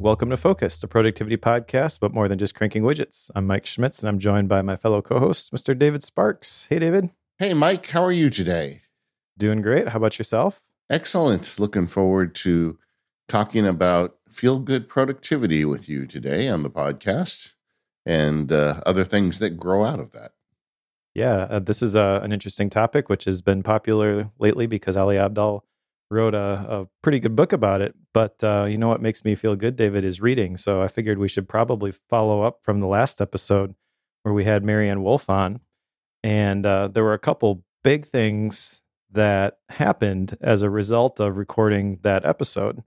[0.00, 3.32] Welcome to Focus, the productivity podcast, but more than just cranking widgets.
[3.34, 5.76] I'm Mike Schmitz, and I'm joined by my fellow co host, Mr.
[5.76, 6.68] David Sparks.
[6.70, 7.10] Hey, David.
[7.40, 7.88] Hey, Mike.
[7.88, 8.82] How are you today?
[9.36, 9.88] Doing great.
[9.88, 10.62] How about yourself?
[10.88, 11.58] Excellent.
[11.58, 12.78] Looking forward to
[13.26, 17.54] talking about feel good productivity with you today on the podcast
[18.06, 20.30] and uh, other things that grow out of that.
[21.12, 25.16] Yeah, uh, this is uh, an interesting topic, which has been popular lately because Ali
[25.16, 25.62] Abdaal
[26.10, 27.94] wrote a, a pretty good book about it.
[28.14, 30.56] But uh, you know what makes me feel good, David, is reading.
[30.56, 33.74] So I figured we should probably follow up from the last episode
[34.22, 35.60] where we had Maryanne Wolf on.
[36.22, 41.98] And uh, there were a couple big things that happened as a result of recording
[42.02, 42.82] that episode.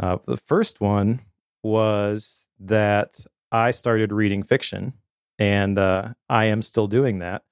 [0.00, 1.20] Uh, the first one
[1.62, 4.94] was that I started reading fiction,
[5.38, 7.42] and uh, I am still doing that.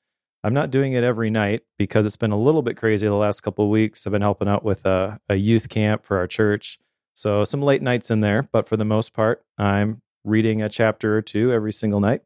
[0.46, 3.40] I'm not doing it every night because it's been a little bit crazy the last
[3.40, 4.06] couple of weeks.
[4.06, 6.78] I've been helping out with a, a youth camp for our church.
[7.14, 11.16] So some late nights in there, but for the most part, I'm reading a chapter
[11.16, 12.22] or two every single night.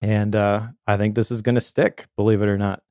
[0.00, 2.84] And uh, I think this is going to stick, believe it or not.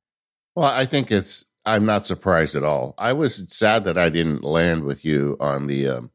[0.54, 2.92] Well, I think it's, I'm not surprised at all.
[2.98, 6.10] I was sad that I didn't land with you on the, um,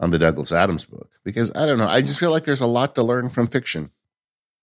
[0.00, 1.86] on the Douglas Adams book because I don't know.
[1.86, 3.90] I just feel like there's a lot to learn from fiction.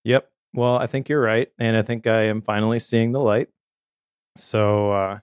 [0.06, 0.28] Yep.
[0.54, 1.50] Well, I think you're right.
[1.60, 3.50] And I think I am finally seeing the light.
[4.36, 5.20] So uh,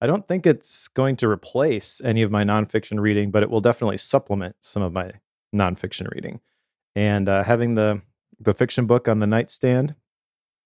[0.00, 3.60] I don't think it's going to replace any of my nonfiction reading, but it will
[3.60, 5.12] definitely supplement some of my
[5.54, 6.40] nonfiction reading.
[6.94, 8.02] And uh, having the,
[8.38, 9.94] the fiction book on the nightstand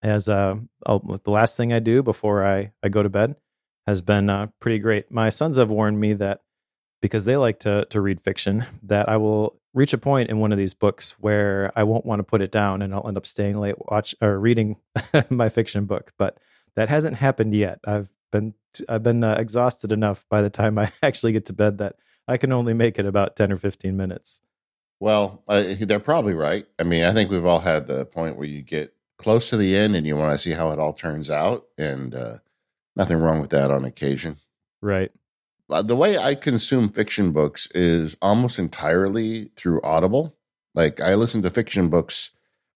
[0.03, 0.57] as uh,
[0.87, 3.37] the last thing I do before I, I go to bed
[3.87, 5.11] has been uh, pretty great.
[5.11, 6.41] My sons have warned me that
[7.01, 10.53] because they like to to read fiction that I will reach a point in one
[10.53, 13.27] of these books where I won't want to put it down and I'll end up
[13.27, 14.79] staying late watch or reading
[15.31, 16.13] my fiction book.
[16.17, 16.39] But
[16.77, 17.79] that hasn't happened yet.
[17.87, 18.55] I've been
[18.89, 22.39] I've been uh, exhausted enough by the time I actually get to bed that I
[22.39, 24.41] can only make it about 10 or 15 minutes.
[24.99, 26.67] Well, uh, they're probably right.
[26.79, 29.77] I mean, I think we've all had the point where you get close to the
[29.77, 32.39] end and you want to see how it all turns out and uh,
[32.97, 34.41] nothing wrong with that on occasion.
[34.81, 35.13] Right.
[35.69, 40.37] Uh, the way I consume fiction books is almost entirely through Audible.
[40.75, 42.31] Like I listen to fiction books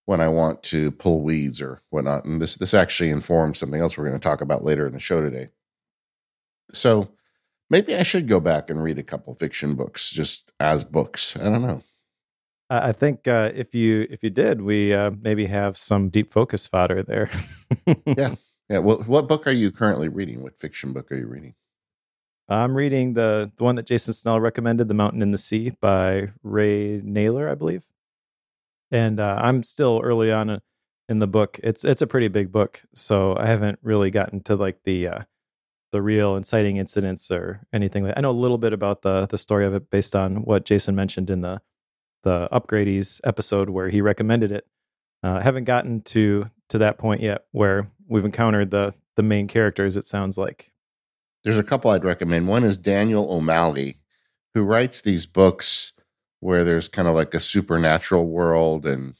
[0.06, 2.24] when I want to pull weeds or whatnot.
[2.24, 4.98] And this this actually informs something else we're going to talk about later in the
[4.98, 5.48] show today.
[6.72, 7.10] So
[7.68, 11.36] maybe I should go back and read a couple fiction books just as books.
[11.36, 11.82] I don't know.
[12.70, 16.68] I think uh, if you if you did, we uh, maybe have some deep focus
[16.68, 17.28] fodder there.
[18.06, 18.36] yeah,
[18.68, 18.78] yeah.
[18.78, 20.42] Well, what book are you currently reading?
[20.42, 21.54] What fiction book are you reading?
[22.50, 26.30] I'm reading the the one that Jason Snell recommended, "The Mountain in the Sea" by
[26.42, 27.84] Ray Nayler, I believe.
[28.90, 30.60] And uh, I'm still early on
[31.08, 31.60] in the book.
[31.62, 35.18] It's it's a pretty big book, so I haven't really gotten to like the uh,
[35.92, 38.12] the real inciting incidents or anything.
[38.16, 40.94] I know a little bit about the the story of it based on what Jason
[40.94, 41.60] mentioned in the
[42.22, 44.66] the upgradies episode where he recommended it.
[45.22, 49.48] Uh, I haven't gotten to to that point yet where we've encountered the the main
[49.48, 49.96] characters.
[49.96, 50.72] It sounds like,
[51.44, 52.48] there's a couple I'd recommend.
[52.48, 54.00] One is Daniel O'Malley,
[54.54, 55.92] who writes these books
[56.40, 59.14] where there's kind of like a supernatural world, and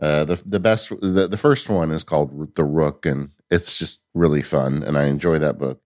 [0.00, 4.00] uh, the the best the, the first one is called The Rook, and it's just
[4.14, 5.80] really fun, and I enjoy that book.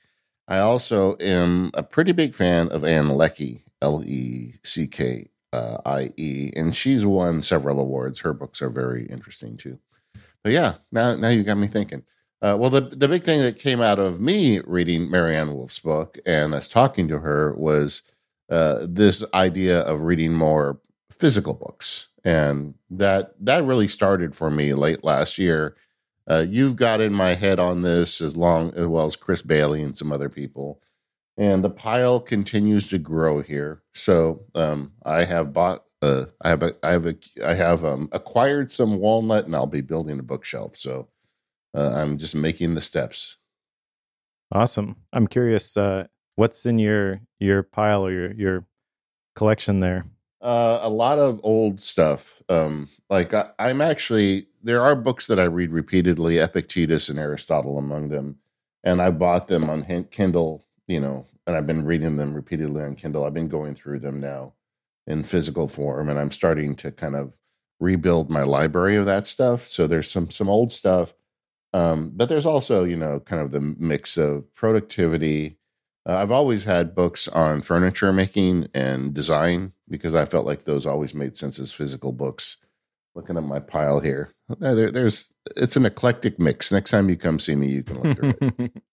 [0.49, 5.79] I also am a pretty big fan of Ann Leckie, L E C K uh,
[5.87, 8.21] I E, and she's won several awards.
[8.21, 9.79] Her books are very interesting too.
[10.43, 12.03] But yeah, now now you got me thinking.
[12.43, 16.19] Uh, well, the the big thing that came out of me reading Maryanne Wolf's book
[16.27, 18.03] and us talking to her was
[18.51, 20.81] uh, this idea of reading more
[21.13, 25.77] physical books, and that that really started for me late last year.
[26.29, 29.81] Uh, you've got in my head on this as long as well as Chris Bailey
[29.81, 30.81] and some other people,
[31.37, 33.83] and the pile continues to grow here.
[33.95, 35.85] So um, I have bought.
[36.01, 37.15] Uh, I have a, I have a,
[37.47, 40.77] I have um, acquired some walnut, and I'll be building a bookshelf.
[40.77, 41.07] So
[41.75, 43.37] uh, I'm just making the steps.
[44.53, 44.97] Awesome.
[45.13, 46.07] I'm curious, uh,
[46.37, 48.67] what's in your your pile or your your
[49.35, 50.05] collection there?
[50.41, 52.43] Uh, a lot of old stuff.
[52.49, 57.79] Um, like I, I'm actually there are books that I read repeatedly, Epictetus and Aristotle
[57.79, 58.39] among them,
[58.85, 60.67] and I bought them on Kindle.
[60.87, 63.25] You know, and I've been reading them repeatedly on Kindle.
[63.25, 64.55] I've been going through them now
[65.07, 67.33] in physical form, and I'm starting to kind of
[67.81, 69.69] rebuild my library of that stuff.
[69.69, 71.15] So there's some some old stuff
[71.73, 75.59] um, but there's also, you know, kind of the mix of productivity.
[76.09, 80.87] Uh, I've always had books on furniture making and design because I felt like those
[80.87, 82.57] always made sense as physical books.
[83.15, 86.73] Looking at my pile here, uh, there, there's it's an eclectic mix.
[86.73, 88.73] Next time you come see me, you can look through it.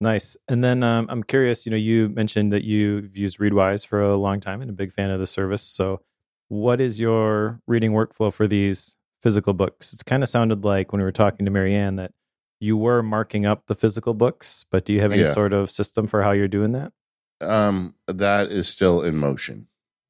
[0.00, 0.36] Nice.
[0.46, 4.16] And then um, I'm curious, you know, you mentioned that you've used Readwise for a
[4.16, 5.62] long time and a big fan of the service.
[5.62, 6.02] So
[6.48, 8.96] what is your reading workflow for these
[9.26, 9.92] physical books?
[9.92, 12.12] It's kind of sounded like when we were talking to Maryanne that
[12.60, 15.32] you were marking up the physical books, but do you have any Yeah.
[15.32, 16.92] sort of system for how you're doing that?
[17.40, 19.66] Um, that is still in motion.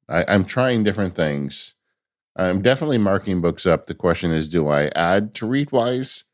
[0.07, 1.73] I, I'm trying different things.
[2.35, 3.87] I'm definitely marking books up.
[3.87, 6.25] The question is, do I add to Readwise?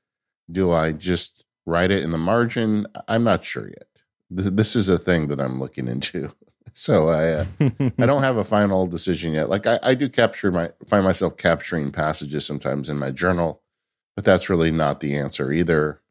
[0.52, 2.86] Do I just write it in the margin?
[3.08, 3.88] I'm not sure yet.
[4.30, 6.34] This, this is a thing that I'm looking into.
[6.74, 7.46] So I, uh,
[8.00, 9.50] I don't have a final decision yet.
[9.50, 13.62] Like I, I do capture my find myself capturing passages sometimes in my journal,
[14.16, 16.02] but that's really not the answer either.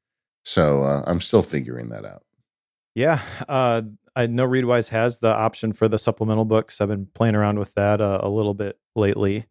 [0.44, 2.24] So uh, I'm still figuring that out.
[2.94, 3.82] Yeah, uh,
[4.14, 6.80] I know Readwise has the option for the supplemental books.
[6.80, 9.46] I've been playing around with that uh, a little bit lately,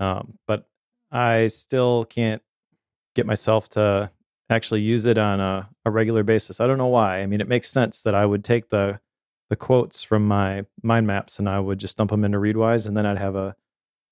[0.00, 0.68] um, but
[1.10, 2.42] I still can't
[3.14, 4.10] get myself to
[4.50, 6.60] actually use it on a, a regular basis.
[6.60, 7.20] I don't know why.
[7.20, 9.00] I mean, it makes sense that I would take the
[9.50, 12.96] the quotes from my mind maps and I would just dump them into Readwise, and
[12.96, 13.56] then I'd have a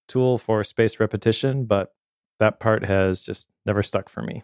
[0.09, 1.65] tool for spaced repetition.
[1.65, 1.95] But
[2.39, 4.43] that part has just never stuck for me.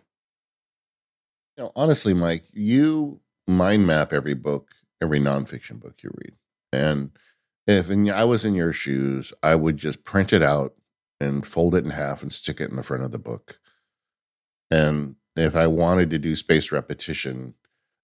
[1.56, 4.70] You know, honestly, Mike, you mind map every book,
[5.02, 6.34] every nonfiction book you read.
[6.72, 7.10] And
[7.66, 10.74] if and I was in your shoes, I would just print it out
[11.20, 13.58] and fold it in half and stick it in the front of the book.
[14.70, 17.54] And if I wanted to do spaced repetition,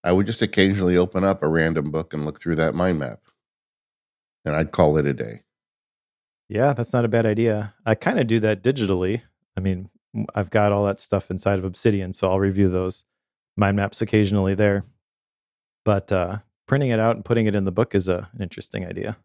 [0.04, 3.20] I would just occasionally open up a random book and look through that mind map.
[4.44, 5.40] And I'd call it a day.
[6.48, 7.74] Yeah, that's not a bad idea.
[7.86, 9.22] I kind of do that digitally.
[9.56, 9.88] I mean,
[10.34, 13.04] I've got all that stuff inside of Obsidian, so I'll review those
[13.56, 14.84] mind maps occasionally there.
[15.84, 18.86] But uh, printing it out and putting it in the book is a, an interesting
[18.86, 19.16] idea.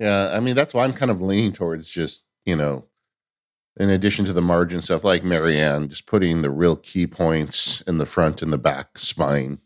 [0.00, 2.86] Yeah, I mean that's why I'm kind of leaning towards just you know,
[3.76, 7.98] in addition to the margin stuff like Maryanne, just putting the real key points in
[7.98, 9.58] the front and the back spine,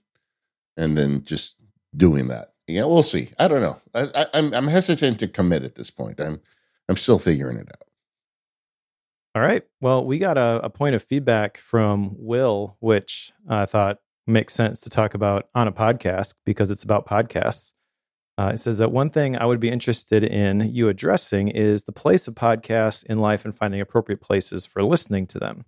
[0.77, 1.57] and then just
[1.97, 2.53] doing that.
[2.67, 3.31] Yeah, we'll see.
[3.39, 3.81] I don't know.
[3.95, 6.21] I, I, I'm I'm hesitant to commit at this point.
[6.21, 6.41] I'm
[6.89, 7.87] I'm still figuring it out.
[9.35, 9.63] All right.
[9.81, 14.81] Well, we got a, a point of feedback from Will, which I thought makes sense
[14.81, 17.73] to talk about on a podcast because it's about podcasts.
[18.39, 21.93] Uh, it says that one thing I would be interested in you addressing is the
[21.93, 25.65] place of podcasts in life and finding appropriate places for listening to them.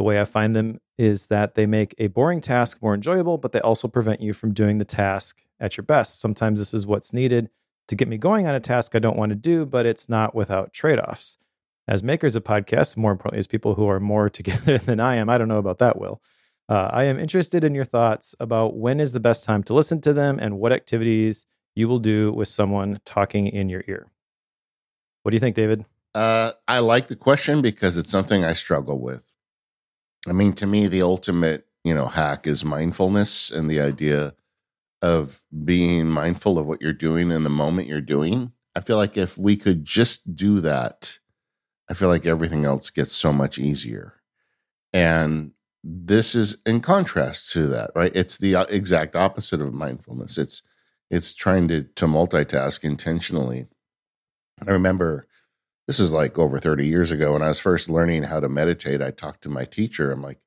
[0.00, 3.52] The way I find them is that they make a boring task more enjoyable, but
[3.52, 6.18] they also prevent you from doing the task at your best.
[6.18, 7.50] Sometimes this is what's needed
[7.86, 10.34] to get me going on a task I don't want to do, but it's not
[10.34, 11.36] without trade offs
[11.86, 15.28] as makers of podcasts, more importantly, as people who are more together than I am,
[15.28, 16.22] I don't know about that, Will.
[16.66, 20.00] Uh, I am interested in your thoughts about when is the best time to listen
[20.00, 21.44] to them and what activities
[21.74, 24.10] you will do with someone talking in your ear.
[25.24, 25.84] What do you think, David?
[26.14, 29.29] Uh, I like the question because it's something I struggle with.
[30.28, 34.34] I mean, to me, the ultimate you know hack is mindfulness and the idea
[35.02, 38.52] of being mindful of what you're doing in the moment you're doing.
[38.76, 41.18] I feel like if we could just do that,
[41.88, 44.20] I feel like everything else gets so much easier.
[44.92, 45.52] And
[45.82, 48.12] this is in contrast to that, right?
[48.14, 50.36] It's the uh, exact opposite of mindfulness.
[50.38, 50.62] It's
[51.10, 53.66] it's trying to to multitask intentionally.
[54.66, 55.26] I remember
[55.90, 59.02] this is like over 30 years ago when I was first learning how to meditate.
[59.02, 60.12] I talked to my teacher.
[60.12, 60.38] I'm like,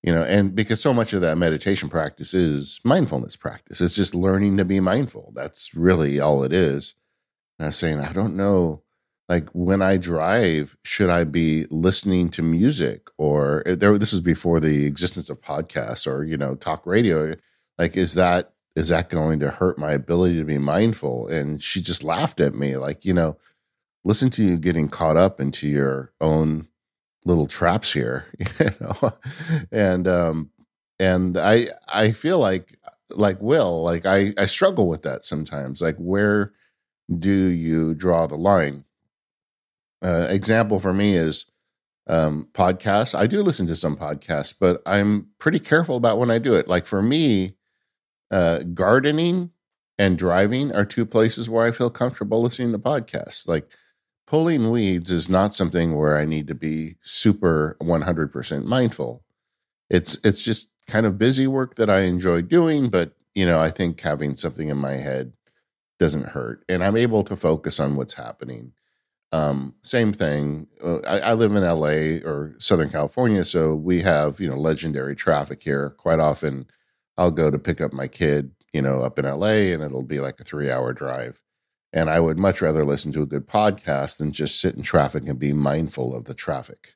[0.00, 4.14] you know, and because so much of that meditation practice is mindfulness practice, it's just
[4.14, 5.32] learning to be mindful.
[5.34, 6.94] That's really all it is.
[7.58, 8.84] And I was saying, I don't know,
[9.28, 13.98] like when I drive, should I be listening to music or eh, there?
[13.98, 17.34] This is before the existence of podcasts or you know talk radio.
[17.76, 21.26] Like, is that is that going to hurt my ability to be mindful?
[21.26, 23.36] And she just laughed at me, like, you know,
[24.04, 26.68] listen to you getting caught up into your own
[27.24, 28.26] little traps here,
[28.60, 29.12] you know,
[29.70, 30.50] and um,
[30.98, 32.76] and I I feel like
[33.10, 35.80] like Will, like I I struggle with that sometimes.
[35.80, 36.52] Like, where
[37.18, 38.84] do you draw the line?
[40.02, 41.46] Uh, example for me is
[42.06, 43.18] um, podcasts.
[43.18, 46.68] I do listen to some podcasts, but I'm pretty careful about when I do it.
[46.68, 47.56] Like for me,
[48.30, 49.50] uh, gardening
[49.98, 53.46] and driving are two places where I feel comfortable listening to podcasts.
[53.46, 53.68] Like
[54.30, 59.24] pulling weeds is not something where I need to be super 100% mindful.
[59.90, 63.72] It's it's just kind of busy work that I enjoy doing, but you know, I
[63.72, 65.32] think having something in my head
[65.98, 68.72] doesn't hurt, and I'm able to focus on what's happening.
[69.32, 70.68] Um, same thing.
[70.82, 75.16] Uh, I, I live in LA or Southern California, so we have you know legendary
[75.16, 75.90] traffic here.
[75.98, 76.68] Quite often,
[77.18, 80.20] I'll go to pick up my kid, you know, up in LA, and it'll be
[80.20, 81.42] like a three hour drive.
[81.92, 85.26] And I would much rather listen to a good podcast than just sit in traffic
[85.26, 86.94] and be mindful of the traffic.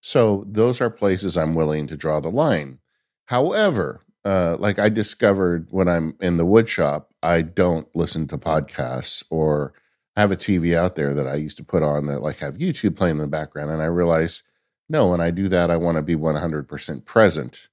[0.00, 2.78] So those are places I'm willing to draw the line.
[3.26, 8.38] However, uh, like I discovered when I'm in the wood shop, I don't listen to
[8.38, 9.72] podcasts or
[10.16, 12.96] have a TV out there that I used to put on that like have YouTube
[12.96, 14.42] playing in the background, and I realize
[14.88, 17.68] no, when I do that, I want to be 100% present.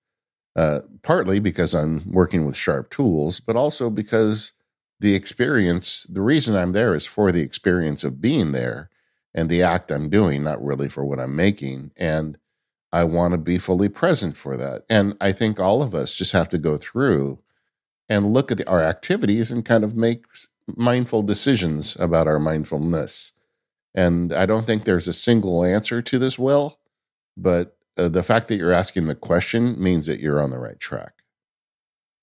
[0.56, 4.54] Uh, partly because I'm working with sharp tools, but also because
[5.00, 8.90] the experience, the reason I'm there is for the experience of being there
[9.34, 11.92] and the act I'm doing, not really for what I'm making.
[11.96, 12.38] And
[12.92, 14.84] I want to be fully present for that.
[14.90, 17.40] And I think all of us just have to go through
[18.10, 20.26] and look at the, our activities and kind of make
[20.76, 23.34] mindful decisions about our mindfulness.
[23.94, 26.80] And I don't think there's a single answer to this, Will,
[27.36, 30.80] but uh, the fact that you're asking the question means that you're on the right
[30.80, 31.14] track.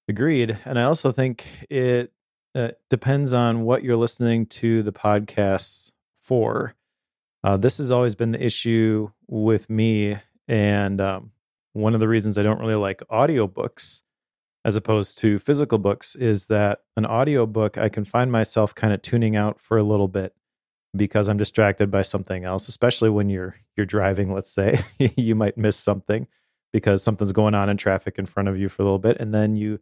[0.09, 0.59] Agreed.
[0.64, 2.12] And I also think it
[2.54, 6.75] uh, depends on what you're listening to the podcast for.
[7.42, 10.16] Uh, this has always been the issue with me.
[10.49, 11.32] And um,
[11.73, 14.02] one of the reasons I don't really like audiobooks
[14.64, 19.02] as opposed to physical books is that an audiobook I can find myself kind of
[19.02, 20.34] tuning out for a little bit
[20.96, 24.80] because I'm distracted by something else, especially when you're you're driving, let's say.
[25.16, 26.28] you might miss something
[26.73, 29.34] because something's going on in traffic in front of you for a little bit and
[29.34, 29.80] then you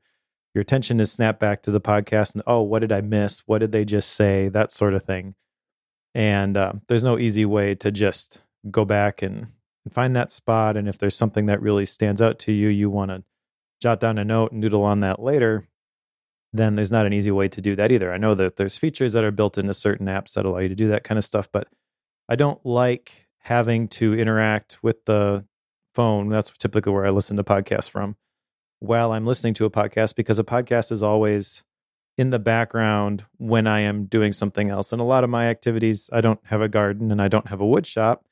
[0.55, 3.41] your attention is snapped back to the podcast and oh, what did I miss?
[3.47, 4.49] What did they just say?
[4.49, 5.35] That sort of thing.
[6.15, 8.41] And uh, there's no easy way to just
[8.71, 9.47] go back and,
[9.85, 10.77] and find that spot.
[10.77, 13.25] And if there's something that really stands out to you, you want to
[13.81, 15.69] jot down a note and noodle on that later
[16.53, 18.13] then there's not an easy way to do that either.
[18.13, 20.75] I know that there's features that are built into certain apps that allow you to
[20.75, 21.69] do that kind of stuff, but
[22.29, 25.47] I don't like having to interact with the
[25.95, 26.29] phone.
[26.29, 28.17] That's typically where I listen to podcasts from
[28.83, 31.63] while I'm listening to a podcast because a podcast is always
[32.19, 34.93] in the background when I am doing something else.
[34.93, 37.61] And a lot of my activities, I don't have a garden and I don't have
[37.61, 38.25] a wood shop,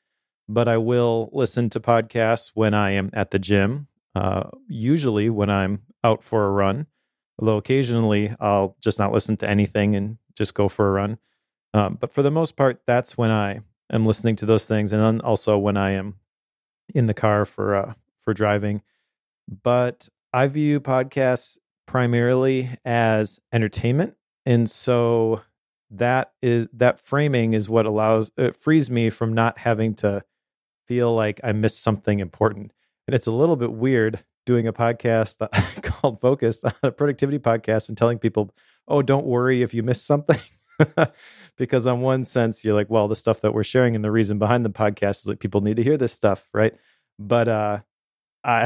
[0.47, 5.49] but I will listen to podcasts when I am at the gym, uh, usually when
[5.49, 6.87] I'm out for a run
[7.41, 11.17] although occasionally I'll just not listen to anything and just go for a run.
[11.73, 15.01] Um, but for the most part, that's when I am listening to those things, and
[15.01, 16.15] then also when I am
[16.93, 18.81] in the car for uh, for driving.
[19.63, 21.57] But I view podcasts
[21.87, 25.41] primarily as entertainment, and so
[25.89, 30.23] that is that framing is what allows it frees me from not having to
[30.87, 32.73] feel like I missed something important.
[33.07, 35.39] And it's a little bit weird doing a podcast
[35.83, 38.51] called Focus, a productivity podcast, and telling people,
[38.87, 40.39] oh, don't worry if you miss something.
[41.57, 44.39] because on one sense, you're like, well, the stuff that we're sharing and the reason
[44.39, 46.73] behind the podcast is that people need to hear this stuff, right?
[47.19, 47.79] But uh,
[48.43, 48.65] I,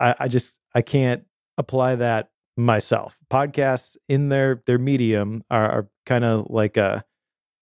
[0.00, 1.24] I, I just I can't
[1.58, 3.18] apply that myself.
[3.30, 7.04] Podcasts in their their medium are, are kind of like a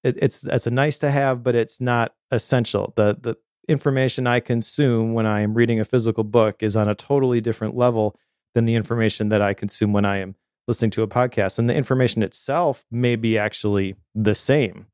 [0.05, 2.93] it, it's it's a nice to have, but it's not essential.
[2.97, 3.37] The the
[3.69, 7.77] information I consume when I am reading a physical book is on a totally different
[7.77, 8.19] level
[8.55, 10.35] than the information that I consume when I am
[10.67, 11.59] listening to a podcast.
[11.59, 14.87] And the information itself may be actually the same,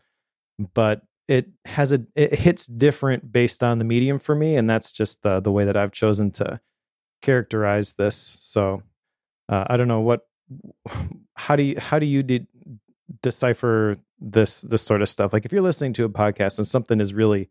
[0.74, 4.92] but it has a it hits different based on the medium for me, and that's
[4.92, 6.60] just the the way that I've chosen to
[7.22, 8.36] characterize this.
[8.40, 8.82] So
[9.48, 10.26] uh, I don't know what
[11.34, 12.46] how do you how do you de-
[13.22, 15.32] decipher this this sort of stuff?
[15.32, 17.48] Like if you're listening to a podcast and something is really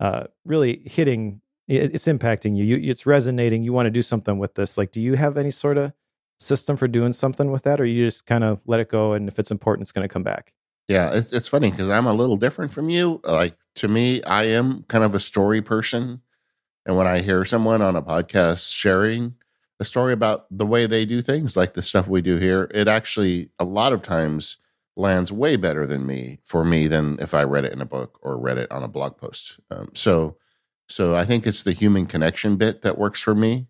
[0.00, 2.64] uh, really hitting it's impacting you.
[2.64, 5.50] you it's resonating you want to do something with this like do you have any
[5.50, 5.92] sort of
[6.38, 9.26] system for doing something with that or you just kind of let it go and
[9.26, 10.52] if it's important it's going to come back
[10.86, 14.44] yeah it's, it's funny because i'm a little different from you like to me i
[14.44, 16.20] am kind of a story person
[16.86, 19.34] and when i hear someone on a podcast sharing
[19.78, 22.88] a story about the way they do things like the stuff we do here it
[22.88, 24.56] actually a lot of times
[24.96, 28.18] lands way better than me for me than if I read it in a book
[28.22, 29.60] or read it on a blog post.
[29.70, 30.36] Um, so,
[30.88, 33.68] so I think it's the human connection bit that works for me.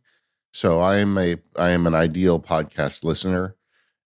[0.52, 3.56] So I am a I am an ideal podcast listener,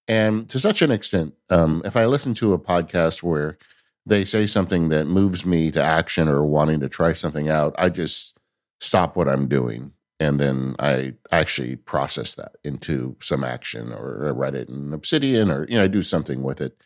[0.08, 3.56] and to such an extent, um, if I listen to a podcast where
[4.04, 7.88] they say something that moves me to action or wanting to try something out, I
[7.88, 8.36] just
[8.80, 14.30] stop what I'm doing and then I actually process that into some action or I
[14.30, 16.76] write it in Obsidian or you know I do something with it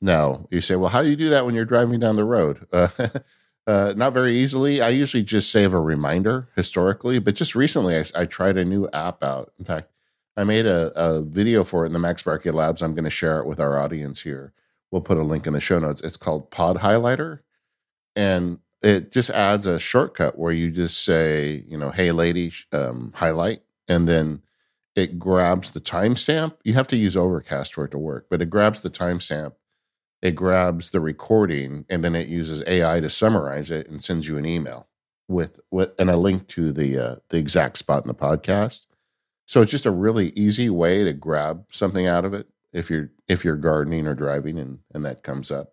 [0.00, 2.66] no, you say, well, how do you do that when you're driving down the road?
[3.68, 4.80] Uh, uh, not very easily.
[4.80, 8.88] I usually just save a reminder historically, but just recently I, I tried a new
[8.94, 9.52] app out.
[9.58, 9.90] In fact,
[10.38, 12.80] I made a, a video for it in the MacSparky Labs.
[12.80, 14.54] I'm going to share it with our audience here.
[14.90, 16.00] We'll put a link in the show notes.
[16.00, 17.40] It's called PodHighlighter.
[18.16, 23.12] And it just adds a shortcut where you just say, you know, hey, lady, um,
[23.14, 23.60] highlight.
[23.88, 24.42] And then
[24.94, 26.56] it grabs the timestamp.
[26.64, 29.54] You have to use Overcast for it to work, but it grabs the timestamp
[30.20, 34.36] it grabs the recording and then it uses AI to summarize it and sends you
[34.36, 34.88] an email
[35.28, 38.86] with with and a link to the uh, the exact spot in the podcast.
[39.46, 43.10] So it's just a really easy way to grab something out of it if you're
[43.28, 45.72] if you're gardening or driving and and that comes up.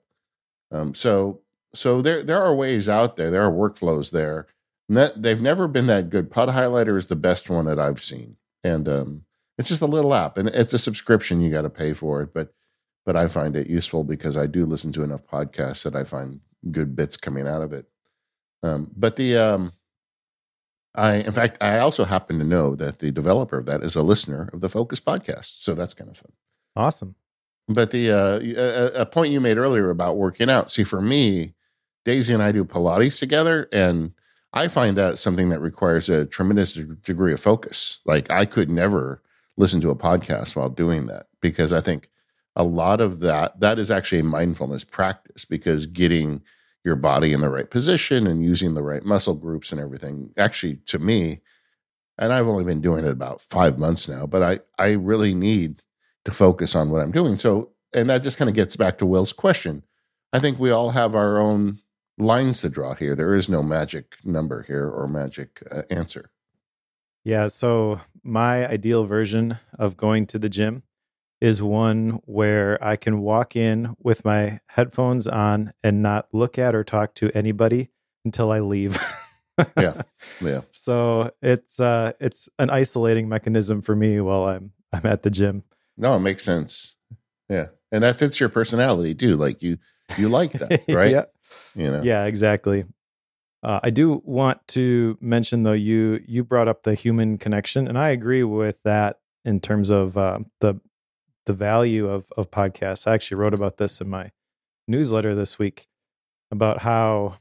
[0.72, 1.42] Um, so
[1.76, 3.30] so there there are ways out there.
[3.30, 4.48] There are workflows there.
[4.88, 6.30] That, they've never been that good.
[6.30, 9.26] PodHighlighter is the best one that I've seen, and um,
[9.58, 11.42] it's just a little app, and it's a subscription.
[11.42, 12.54] You got to pay for it, but
[13.06, 16.42] but I find it useful because I do listen to enough podcasts that I find
[16.72, 17.86] good bits coming out of it.
[18.64, 19.74] Um, but the um,
[20.96, 24.02] I, in fact, I also happen to know that the developer of that is a
[24.02, 26.32] listener of the Focus podcast, so that's kind of fun.
[26.76, 27.16] Awesome.
[27.68, 28.40] But the uh,
[28.98, 30.70] a, a point you made earlier about working out.
[30.70, 31.54] See, for me,
[32.06, 34.14] Daisy and I do Pilates together, and
[34.54, 38.00] I find that something that requires a tremendous degree of focus.
[38.06, 39.22] Like I could never
[39.58, 42.10] listen to a podcast while doing that because I think
[42.56, 46.42] a lot of that that is actually a mindfulness practice because getting
[46.84, 50.78] your body in the right position and using the right muscle groups and everything actually
[50.86, 51.42] to me
[52.18, 55.82] and I've only been doing it about 5 months now but I I really need
[56.24, 59.06] to focus on what I'm doing so and that just kind of gets back to
[59.06, 59.84] Will's question
[60.32, 61.80] I think we all have our own
[62.18, 66.32] lines to draw here there is no magic number here or magic uh, answer
[67.24, 70.84] yeah so my ideal version of going to the gym
[71.42, 76.74] is one where I can walk in with my headphones on and not look at
[76.74, 77.90] or talk to anybody
[78.24, 78.98] until I leave.
[79.78, 80.02] yeah.
[80.42, 80.62] Yeah.
[80.72, 85.64] So it's uh it's an isolating mechanism for me while I'm I'm at the gym.
[85.98, 86.96] No, it makes sense.
[87.50, 87.68] Yeah.
[87.92, 89.36] And that fits your personality too.
[89.36, 89.78] Like you
[90.18, 91.12] you like that, right?
[91.12, 91.26] yeah.
[91.76, 92.02] You know.
[92.04, 92.86] Yeah, exactly.
[93.64, 97.98] Uh, I do want to mention though you you brought up the human connection, and
[97.98, 100.80] I agree with that in terms of uh, the
[101.46, 103.08] the value of of podcasts.
[103.08, 104.32] I actually wrote about this in my
[104.88, 105.88] newsletter this week
[106.52, 107.38] about how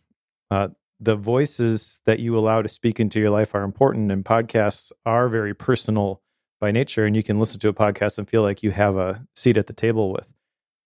[0.51, 0.69] uh,
[0.99, 5.29] the voices that you allow to speak into your life are important, and podcasts are
[5.29, 6.23] very personal
[6.61, 7.05] by nature.
[7.05, 9.67] And you can listen to a podcast and feel like you have a seat at
[9.67, 10.33] the table with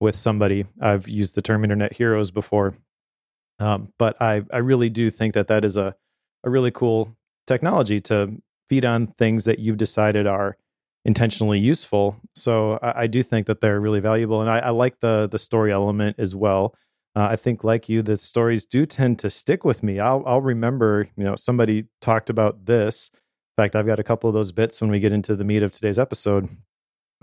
[0.01, 0.67] with somebody.
[0.81, 2.75] I've used the term "internet heroes" before,
[3.59, 5.95] um, but I I really do think that that is a
[6.45, 10.57] a really cool technology to feed on things that you've decided are
[11.05, 12.21] intentionally useful.
[12.35, 15.39] So I, I, do think that they're really valuable, and I, I like the the
[15.39, 16.75] story element as well.
[17.17, 19.99] Uh, I think, like you, the stories do tend to stick with me.
[19.99, 23.11] I'll I'll remember, you know, somebody talked about this.
[23.13, 25.63] In fact, I've got a couple of those bits when we get into the meat
[25.63, 26.49] of today's episode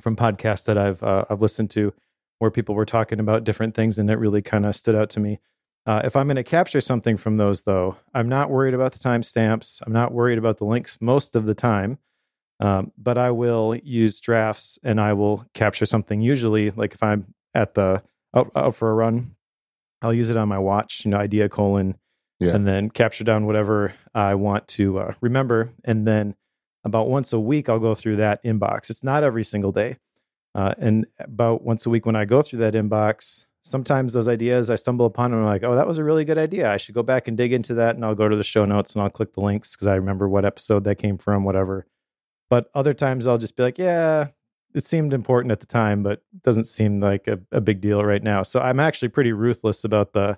[0.01, 1.93] from podcasts that I've uh, I've listened to,
[2.39, 5.19] where people were talking about different things, and it really kind of stood out to
[5.19, 5.39] me.
[5.85, 8.99] Uh, if I'm going to capture something from those, though, I'm not worried about the
[8.99, 9.81] timestamps.
[9.85, 11.99] I'm not worried about the links most of the time.
[12.59, 16.21] Um, but I will use drafts and I will capture something.
[16.21, 18.01] Usually, like if I'm at the
[18.33, 19.35] out, out for a run,
[20.01, 21.97] I'll use it on my watch, you know, idea colon,
[22.39, 22.55] yeah.
[22.55, 25.71] and then capture down whatever I want to uh, remember.
[25.83, 26.35] And then
[26.85, 28.89] about once a week, I'll go through that inbox.
[28.89, 29.97] It's not every single day.
[30.53, 34.69] Uh, and about once a week, when I go through that inbox, sometimes those ideas
[34.69, 36.71] I stumble upon and I'm like, oh, that was a really good idea.
[36.71, 37.95] I should go back and dig into that.
[37.95, 40.29] And I'll go to the show notes and I'll click the links because I remember
[40.29, 41.87] what episode that came from, whatever.
[42.49, 44.27] But other times I'll just be like, yeah,
[44.75, 48.21] it seemed important at the time, but doesn't seem like a, a big deal right
[48.21, 48.43] now.
[48.43, 50.37] So I'm actually pretty ruthless about the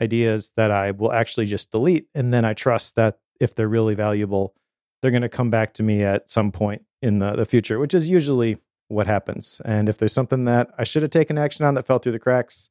[0.00, 2.08] ideas that I will actually just delete.
[2.14, 4.54] And then I trust that if they're really valuable,
[5.00, 7.94] they're going to come back to me at some point in the, the future, which
[7.94, 9.60] is usually what happens.
[9.64, 12.18] And if there's something that I should have taken action on that fell through the
[12.18, 12.70] cracks,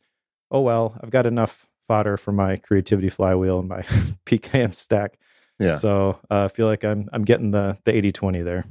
[0.52, 3.82] oh well, I've got enough fodder for my creativity flywheel and my
[4.26, 5.18] PKM stack
[5.60, 5.74] yeah.
[5.74, 8.66] So uh, I feel like I'm I'm getting the the 80-20 there.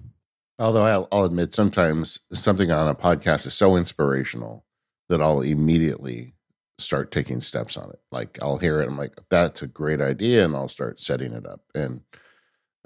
[0.59, 4.64] Although I'll, I'll admit sometimes something on a podcast is so inspirational
[5.09, 6.35] that I'll immediately
[6.78, 8.00] start taking steps on it.
[8.12, 11.44] Like I'll hear it, I'm like, that's a great idea, and I'll start setting it
[11.44, 11.62] up.
[11.74, 12.02] And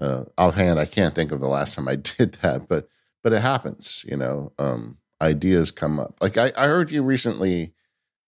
[0.01, 2.88] uh, offhand, I can't think of the last time I did that, but
[3.22, 4.04] but it happens.
[4.09, 6.16] You know, um, ideas come up.
[6.20, 7.74] Like I, I heard you recently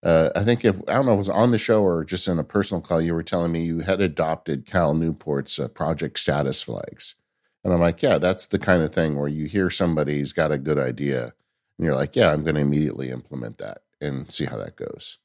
[0.03, 2.27] uh, I think if I don't know if it was on the show or just
[2.27, 6.17] in a personal call, you were telling me you had adopted Cal Newport's uh, project
[6.17, 7.15] status flags,
[7.63, 10.57] and I'm like, yeah, that's the kind of thing where you hear somebody's got a
[10.57, 11.33] good idea,
[11.77, 15.19] and you're like, yeah, I'm going to immediately implement that and see how that goes.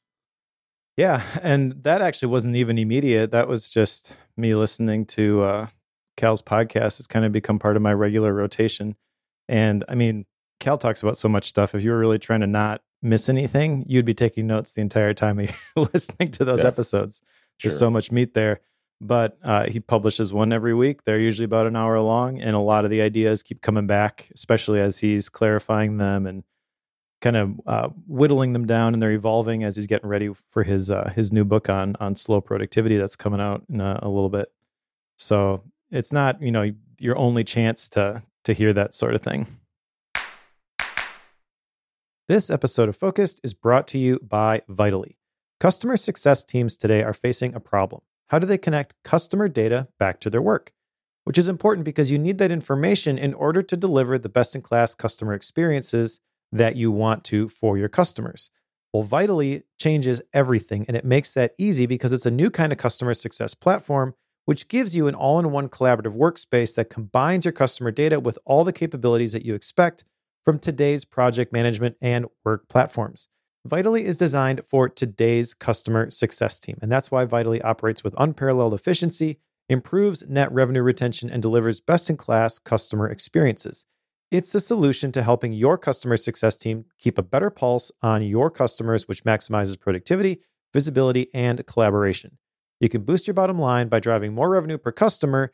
[0.95, 3.31] Yeah, and that actually wasn't even immediate.
[3.31, 5.67] That was just me listening to uh,
[6.15, 6.99] Cal's podcast.
[6.99, 8.95] It's kind of become part of my regular rotation,
[9.47, 10.25] and I mean,
[10.59, 11.75] Cal talks about so much stuff.
[11.75, 15.13] If you were really trying to not miss anything, you'd be taking notes the entire
[15.13, 15.49] time you're
[15.93, 16.67] listening to those yeah.
[16.67, 17.21] episodes.
[17.61, 17.79] There's sure.
[17.79, 18.61] so much meat there.
[18.99, 21.03] But uh, he publishes one every week.
[21.03, 24.31] They're usually about an hour long, and a lot of the ideas keep coming back,
[24.33, 26.43] especially as he's clarifying them and
[27.21, 30.89] kind of uh, whittling them down, and they're evolving as he's getting ready for his
[30.89, 34.29] uh, his new book on on slow productivity that's coming out in a, a little
[34.29, 34.51] bit.
[35.19, 39.45] So it's not you know your only chance to to hear that sort of thing.
[42.27, 45.17] This episode of Focused is brought to you by Vitally.
[45.59, 48.01] Customer success teams today are facing a problem.
[48.29, 50.73] How do they connect customer data back to their work?
[51.23, 54.61] Which is important because you need that information in order to deliver the best in
[54.61, 56.19] class customer experiences
[56.51, 58.49] that you want to for your customers.
[58.93, 62.77] Well, Vitally changes everything and it makes that easy because it's a new kind of
[62.77, 64.15] customer success platform,
[64.47, 68.39] which gives you an all in one collaborative workspace that combines your customer data with
[68.45, 70.05] all the capabilities that you expect
[70.45, 73.27] from today's project management and work platforms.
[73.65, 78.73] Vitally is designed for today's customer success team, and that's why Vitally operates with unparalleled
[78.73, 83.85] efficiency, improves net revenue retention, and delivers best in class customer experiences.
[84.31, 88.49] It's the solution to helping your customer success team keep a better pulse on your
[88.49, 90.39] customers, which maximizes productivity,
[90.73, 92.37] visibility, and collaboration.
[92.79, 95.53] You can boost your bottom line by driving more revenue per customer,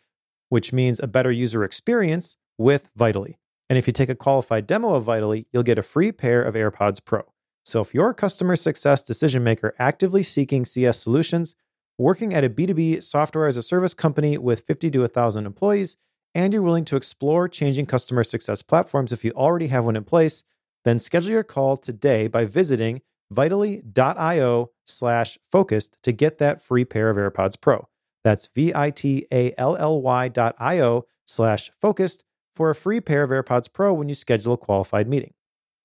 [0.49, 3.39] which means a better user experience with Vitally.
[3.69, 6.55] And if you take a qualified demo of Vitally, you'll get a free pair of
[6.55, 7.23] AirPods Pro.
[7.65, 11.55] So if you're a customer success decision maker actively seeking CS solutions,
[11.97, 15.95] working at a B2B software as a service company with 50 to 1,000 employees,
[16.35, 20.03] and you're willing to explore changing customer success platforms if you already have one in
[20.03, 20.43] place,
[20.83, 23.01] then schedule your call today by visiting
[23.33, 27.87] vitally.io slash focused to get that free pair of AirPods Pro.
[28.23, 32.23] That's V-I-T-A-L-L-Y dot I-O slash focused
[32.55, 35.33] for a free pair of AirPods Pro when you schedule a qualified meeting.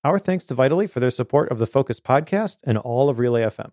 [0.03, 3.41] Our thanks to Vitally for their support of the Focus podcast and all of Relay
[3.41, 3.71] FM.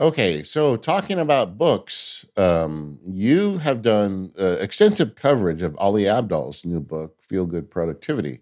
[0.00, 6.64] Okay, so talking about books, um, you have done uh, extensive coverage of Ali Abdaal's
[6.64, 8.40] new book, Feel Good Productivity.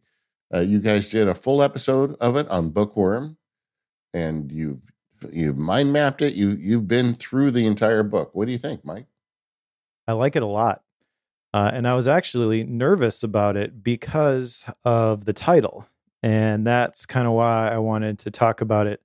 [0.53, 3.37] Uh, you guys did a full episode of it on Bookworm,
[4.13, 4.81] and you've
[5.31, 6.35] you've mind mapped it.
[6.35, 8.35] You you've been through the entire book.
[8.35, 9.07] What do you think, Mike?
[10.07, 10.83] I like it a lot.
[11.55, 15.87] Uh, and I was actually nervous about it because of the title.
[16.23, 19.03] And that's kind of why I wanted to talk about it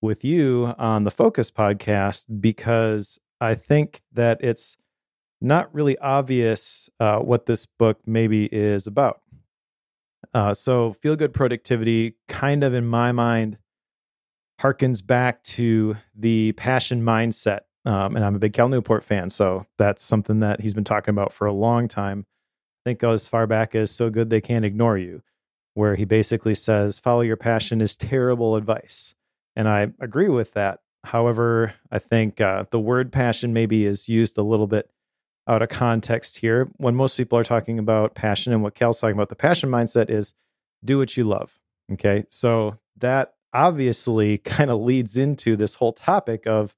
[0.00, 4.76] with you on the Focus podcast, because I think that it's
[5.40, 9.21] not really obvious uh, what this book maybe is about.
[10.32, 13.58] Uh, so, feel good productivity, kind of in my mind,
[14.60, 19.66] harkens back to the passion mindset um, and I'm a big Cal Newport fan, so
[19.76, 22.26] that's something that he's been talking about for a long time.
[22.84, 25.22] I think as far back as "So Good They Can't Ignore You,"
[25.74, 29.14] where he basically says, "Follow your passion" is terrible advice,
[29.56, 30.80] and I agree with that.
[31.04, 34.88] However, I think uh, the word passion maybe is used a little bit
[35.46, 36.68] out of context here.
[36.76, 40.10] When most people are talking about passion, and what Cal's talking about, the passion mindset
[40.10, 40.34] is
[40.84, 41.58] do what you love.
[41.92, 46.76] Okay, so that obviously kind of leads into this whole topic of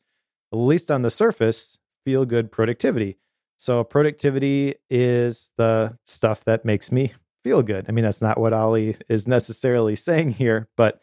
[0.53, 3.19] at least on the surface, feel good productivity.
[3.59, 7.87] So, productivity is the stuff that makes me feel good.
[7.89, 11.01] I mean, that's not what Ali is necessarily saying here, but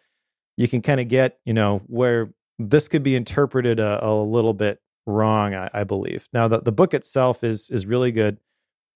[0.58, 4.54] you can kind of get, you know, where this could be interpreted a, a little
[4.54, 6.28] bit wrong, I, I believe.
[6.34, 8.38] Now, the, the book itself is is really good,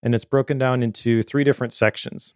[0.04, 2.34] and it's broken down into three different sections.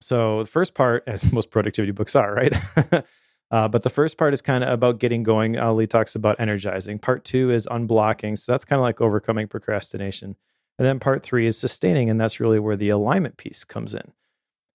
[0.00, 2.54] So, the first part, as most productivity books are, right?
[3.50, 5.58] Uh, but the first part is kind of about getting going.
[5.58, 6.98] Ali talks about energizing.
[6.98, 8.36] Part two is unblocking.
[8.36, 10.36] So that's kind of like overcoming procrastination.
[10.78, 12.10] And then part three is sustaining.
[12.10, 14.12] And that's really where the alignment piece comes in.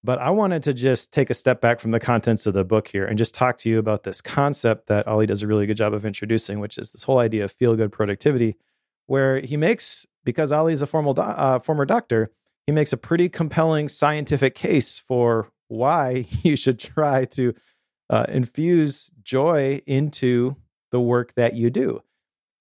[0.03, 2.89] But I wanted to just take a step back from the contents of the book
[2.89, 5.77] here and just talk to you about this concept that Ali does a really good
[5.77, 8.57] job of introducing, which is this whole idea of feel good productivity,
[9.05, 12.31] where he makes, because Ali is a formal do- uh, former doctor,
[12.67, 17.53] he makes a pretty compelling scientific case for why you should try to
[18.09, 20.57] uh, infuse joy into
[20.91, 22.01] the work that you do.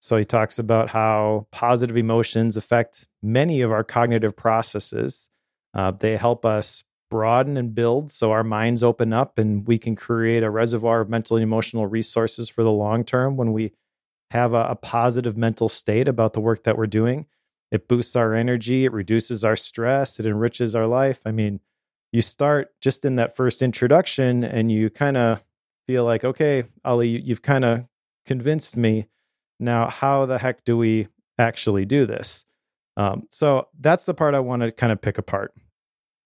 [0.00, 5.28] So he talks about how positive emotions affect many of our cognitive processes.
[5.74, 9.94] Uh, they help us broaden and build so our minds open up and we can
[9.94, 13.70] create a reservoir of mental and emotional resources for the long term when we
[14.31, 17.27] have a, a positive mental state about the work that we're doing.
[17.70, 21.20] It boosts our energy, it reduces our stress, it enriches our life.
[21.27, 21.61] I mean,
[22.12, 25.44] you start just in that first introduction and you kind of
[25.87, 27.85] feel like, okay, Ali, you've kind of
[28.25, 29.09] convinced me.
[29.61, 32.46] Now, how the heck do we actually do this?
[32.96, 35.53] Um, so that's the part I want to kind of pick apart.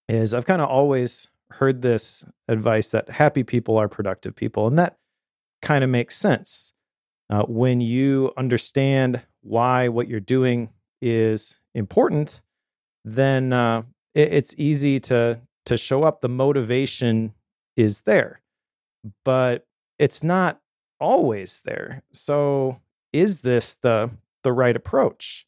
[0.08, 4.78] Is I've kind of always heard this advice that happy people are productive people, and
[4.78, 4.98] that
[5.62, 6.72] kind of makes sense
[7.30, 12.42] uh, when you understand why what you're doing is important.
[13.04, 13.82] Then uh,
[14.14, 17.34] it, it's easy to to show up the motivation
[17.76, 18.40] is there,
[19.24, 19.66] but
[19.98, 20.60] it's not
[21.00, 22.02] always there.
[22.12, 22.80] So
[23.12, 24.10] is this the
[24.42, 25.46] the right approach?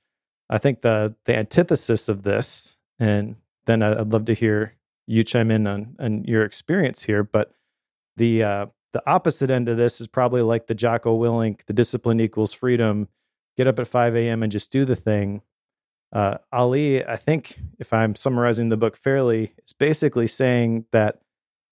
[0.50, 3.36] I think the the antithesis of this, and
[3.68, 4.74] then I'd love to hear
[5.06, 7.52] you chime in on, on your experience here, but
[8.16, 12.18] the uh, the opposite end of this is probably like the Jocko Willink, the discipline
[12.18, 13.08] equals freedom.
[13.56, 14.42] Get up at 5 a.m.
[14.42, 15.42] and just do the thing.
[16.12, 21.20] Uh, Ali, I think, if I'm summarizing the book fairly, is basically saying that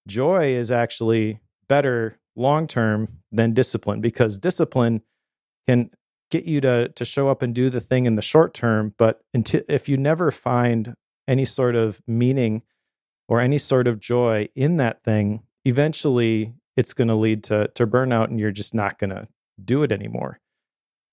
[0.07, 5.03] joy is actually better long term than discipline because discipline
[5.67, 5.91] can
[6.31, 9.23] get you to to show up and do the thing in the short term, but
[9.33, 10.95] until, if you never find
[11.29, 12.63] any sort of meaning
[13.29, 17.87] or any sort of joy in that thing, eventually it's going to lead to to
[17.87, 19.29] burnout, and you're just not going to
[19.63, 20.39] do it anymore.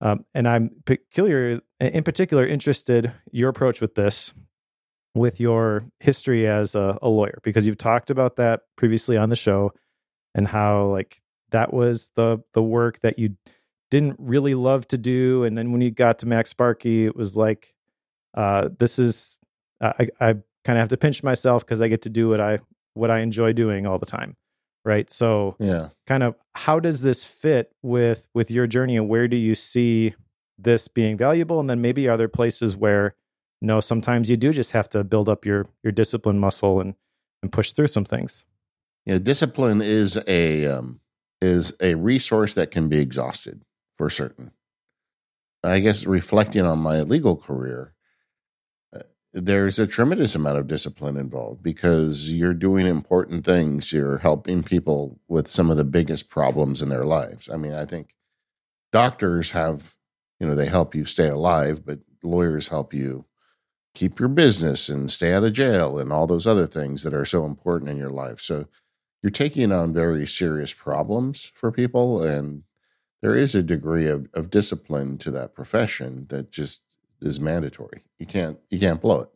[0.00, 4.34] Um, and I'm peculiar, in particular, interested your approach with this,
[5.14, 9.36] with your history as a, a lawyer, because you've talked about that previously on the
[9.36, 9.72] show,
[10.34, 13.36] and how like that was the the work that you
[13.90, 17.74] didn't really love to do, and then when you got to MacSparky, it was like,
[18.34, 19.36] uh, this is
[19.84, 20.32] I, I
[20.64, 22.58] kind of have to pinch myself because I get to do what I
[22.94, 24.36] what I enjoy doing all the time
[24.84, 25.10] right?
[25.10, 25.88] So yeah.
[26.06, 30.14] kind of how does this fit with with your journey and where do you see
[30.58, 31.60] this being valuable?
[31.60, 33.14] And then maybe are there places where
[33.62, 36.94] no sometimes you do just have to build up your your discipline muscle and
[37.42, 38.44] and push through some things?
[39.06, 41.00] Yeah discipline is a um,
[41.40, 43.62] is a resource that can be exhausted
[43.96, 44.52] for certain.
[45.62, 47.93] I guess reflecting on my legal career
[49.34, 53.92] there's a tremendous amount of discipline involved because you're doing important things.
[53.92, 57.50] You're helping people with some of the biggest problems in their lives.
[57.50, 58.14] I mean, I think
[58.92, 59.96] doctors have,
[60.38, 63.24] you know, they help you stay alive, but lawyers help you
[63.92, 67.24] keep your business and stay out of jail and all those other things that are
[67.24, 68.40] so important in your life.
[68.40, 68.66] So
[69.20, 72.22] you're taking on very serious problems for people.
[72.22, 72.62] And
[73.20, 76.82] there is a degree of, of discipline to that profession that just
[77.24, 78.04] is mandatory.
[78.18, 79.28] You can't you can't blow it.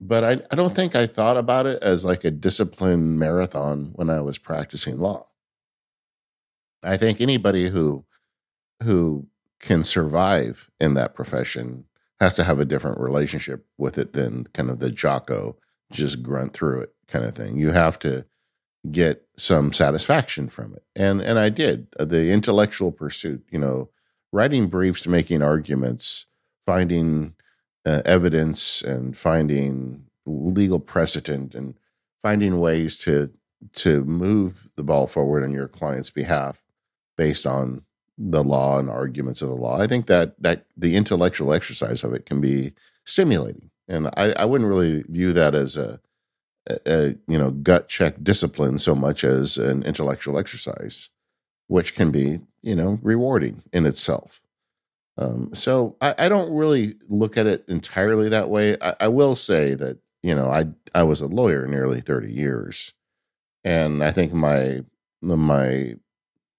[0.00, 4.10] But I, I don't think I thought about it as like a discipline marathon when
[4.10, 5.26] I was practicing law.
[6.82, 8.04] I think anybody who
[8.82, 9.26] who
[9.60, 11.84] can survive in that profession
[12.20, 15.56] has to have a different relationship with it than kind of the Jocko
[15.90, 17.58] just grunt through it kind of thing.
[17.58, 18.26] You have to
[18.90, 20.84] get some satisfaction from it.
[20.94, 21.88] And and I did.
[21.98, 23.90] The intellectual pursuit, you know,
[24.32, 26.26] writing briefs, making arguments,
[26.68, 27.34] finding
[27.86, 31.74] uh, evidence and finding legal precedent and
[32.20, 33.30] finding ways to
[33.72, 36.62] to move the ball forward on your client's behalf
[37.16, 37.82] based on
[38.18, 39.80] the law and arguments of the law.
[39.80, 42.74] I think that that the intellectual exercise of it can be
[43.06, 46.00] stimulating, and I, I wouldn't really view that as a,
[46.84, 51.08] a, you know gut check discipline so much as an intellectual exercise,
[51.66, 54.42] which can be you know rewarding in itself.
[55.18, 58.76] Um, so I, I, don't really look at it entirely that way.
[58.80, 62.92] I, I, will say that you know I I was a lawyer nearly thirty years,
[63.64, 64.84] and I think my
[65.20, 65.96] my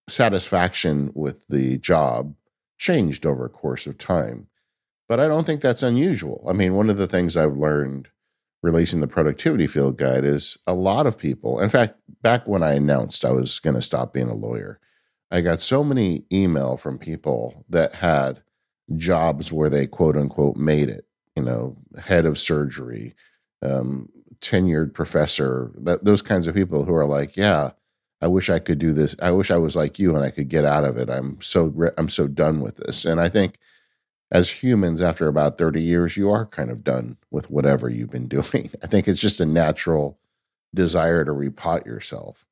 [0.10, 2.36] satisfaction with the job
[2.78, 4.48] changed over a course of time.
[5.08, 6.46] But I don't think that's unusual.
[6.48, 8.10] I mean, one of the things I've learned
[8.62, 11.62] releasing the productivity field guide is a lot of people.
[11.62, 14.80] In fact, back when I announced I was going to stop being a lawyer,
[15.32, 18.42] I got so many email from people that had
[18.96, 23.16] jobs where they quote unquote made it, you know, head of surgery,
[23.62, 24.10] um,
[24.42, 27.72] tenured professor, that, those kinds of people who are like, yeah,
[28.22, 29.16] I wish I could do this.
[29.22, 31.10] I wish I was like you and I could get out of it.
[31.10, 33.06] I'm so I'm so done with this.
[33.06, 33.58] And I think
[34.32, 38.28] as humans, after about 30 years, you are kind of done with whatever you've been
[38.28, 38.70] doing.
[38.84, 40.20] I think it's just a natural
[40.74, 42.46] desire to repot yourself.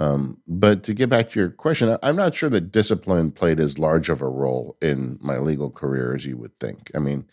[0.00, 3.78] Um, but to get back to your question, I'm not sure that discipline played as
[3.78, 6.90] large of a role in my legal career as you would think.
[6.94, 7.26] I mean,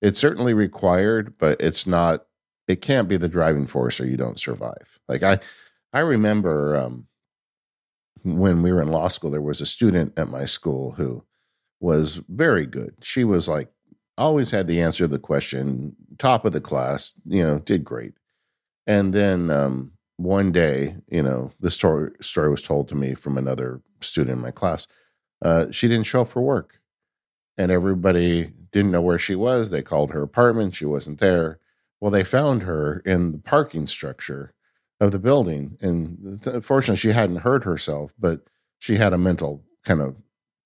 [0.00, 2.24] it's certainly required, but it's not.
[2.66, 4.98] It can't be the driving force, or you don't survive.
[5.06, 5.38] Like I,
[5.92, 7.08] I remember um,
[8.22, 11.24] when we were in law school, there was a student at my school who
[11.78, 12.94] was very good.
[13.02, 13.70] She was like
[14.16, 18.14] always had the answer to the question, top of the class, you know, did great.
[18.86, 23.36] And then um, one day, you know, this story story was told to me from
[23.36, 24.86] another student in my class.
[25.42, 26.80] Uh, she didn't show up for work,
[27.58, 29.70] and everybody didn't know where she was.
[29.70, 31.58] They called her apartment; she wasn't there.
[32.00, 34.54] Well, they found her in the parking structure
[35.00, 38.42] of the building, and th- fortunately, she hadn't hurt herself, but
[38.78, 40.16] she had a mental kind of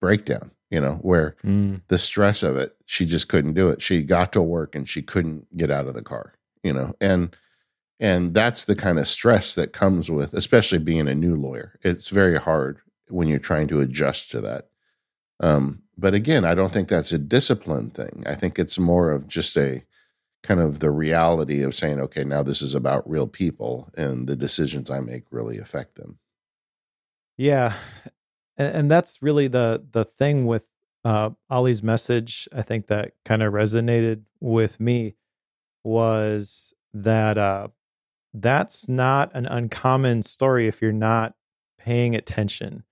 [0.01, 0.51] breakdown.
[0.71, 1.81] You know, where mm.
[1.89, 3.81] the stress of it, she just couldn't do it.
[3.81, 6.35] She got to work and she couldn't get out of the car.
[6.63, 7.35] You know, and
[8.01, 11.79] and that's the kind of stress that comes with, especially being a new lawyer.
[11.83, 14.69] It's very hard when you're trying to adjust to that.
[15.41, 18.23] Um, but again, I don't think that's a discipline thing.
[18.27, 19.83] I think it's more of just a
[20.43, 24.37] kind of the reality of saying, okay, now this is about real people and the
[24.37, 26.19] decisions I make really affect them.
[27.37, 27.75] Yeah,
[28.57, 30.67] and, and that's really the the thing with
[31.05, 32.49] uh, Ali's message.
[32.55, 35.17] I think that kind of resonated with me
[35.85, 37.69] was that uh,
[38.35, 41.35] that's not an uncommon story if you're not
[41.79, 42.85] paying attention.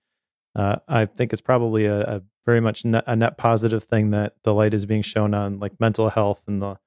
[0.55, 4.35] Uh, I think it's probably a, a very much net, a net positive thing that
[4.43, 6.77] the light is being shown on like mental health in the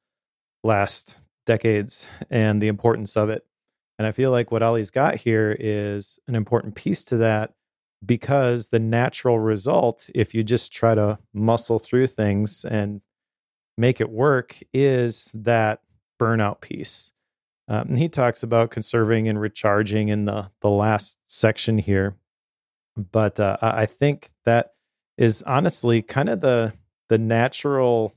[0.64, 3.46] last decades and the importance of it.
[3.98, 7.52] And I feel like what Ali's got here is an important piece to that
[8.04, 13.02] because the natural result, if you just try to muscle through things and
[13.76, 15.82] make it work, is that
[16.18, 17.12] burnout piece.
[17.70, 22.16] Um, he talks about conserving and recharging in the the last section here.
[22.96, 24.74] But uh, I think that
[25.16, 26.72] is honestly kind of the
[27.08, 28.12] the natural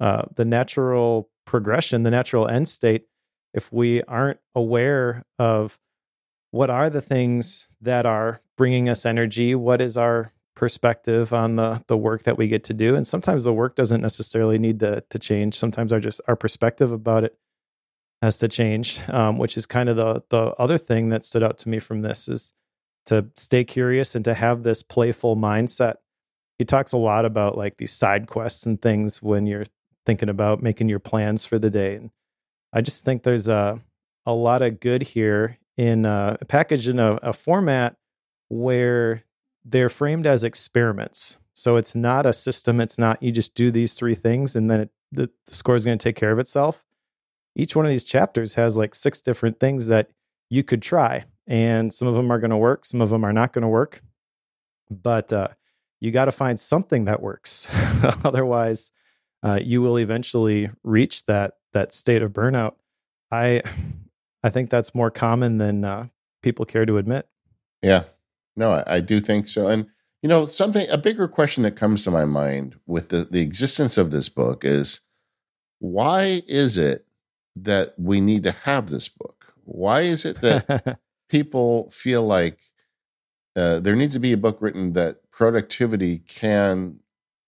[0.00, 3.06] uh, the natural progression, the natural end state.
[3.54, 5.78] If we aren't aware of
[6.50, 11.84] what are the things that are bringing us energy, what is our perspective on the
[11.86, 15.04] the work that we get to do, and sometimes the work doesn't necessarily need to
[15.08, 15.54] to change.
[15.54, 17.38] Sometimes our just our perspective about it
[18.22, 21.58] has to change, um, which is kind of the the other thing that stood out
[21.58, 22.52] to me from this is
[23.06, 25.96] to stay curious and to have this playful mindset.
[26.58, 29.66] He talks a lot about like these side quests and things when you're
[30.04, 31.96] thinking about making your plans for the day.
[31.96, 32.10] And
[32.72, 33.80] I just think there's a
[34.24, 37.96] a lot of good here in a package in a, a format
[38.48, 39.24] where
[39.64, 41.36] they're framed as experiments.
[41.52, 42.80] So it's not a system.
[42.80, 45.84] It's not you just do these three things and then it, the, the score is
[45.84, 46.84] going to take care of itself
[47.56, 50.10] each one of these chapters has like six different things that
[50.50, 51.24] you could try.
[51.48, 53.68] And some of them are going to work, some of them are not going to
[53.68, 54.02] work.
[54.90, 55.48] But uh,
[56.00, 57.66] you got to find something that works.
[58.24, 58.90] Otherwise,
[59.42, 62.74] uh, you will eventually reach that that state of burnout.
[63.30, 63.62] I
[64.42, 66.06] I think that's more common than uh,
[66.42, 67.26] people care to admit.
[67.82, 68.04] Yeah,
[68.54, 69.68] no, I, I do think so.
[69.68, 69.86] And
[70.22, 73.96] you know, something a bigger question that comes to my mind with the the existence
[73.96, 75.00] of this book is
[75.78, 77.05] why is it
[77.56, 79.54] that we need to have this book?
[79.64, 82.58] Why is it that people feel like
[83.56, 87.00] uh, there needs to be a book written that productivity can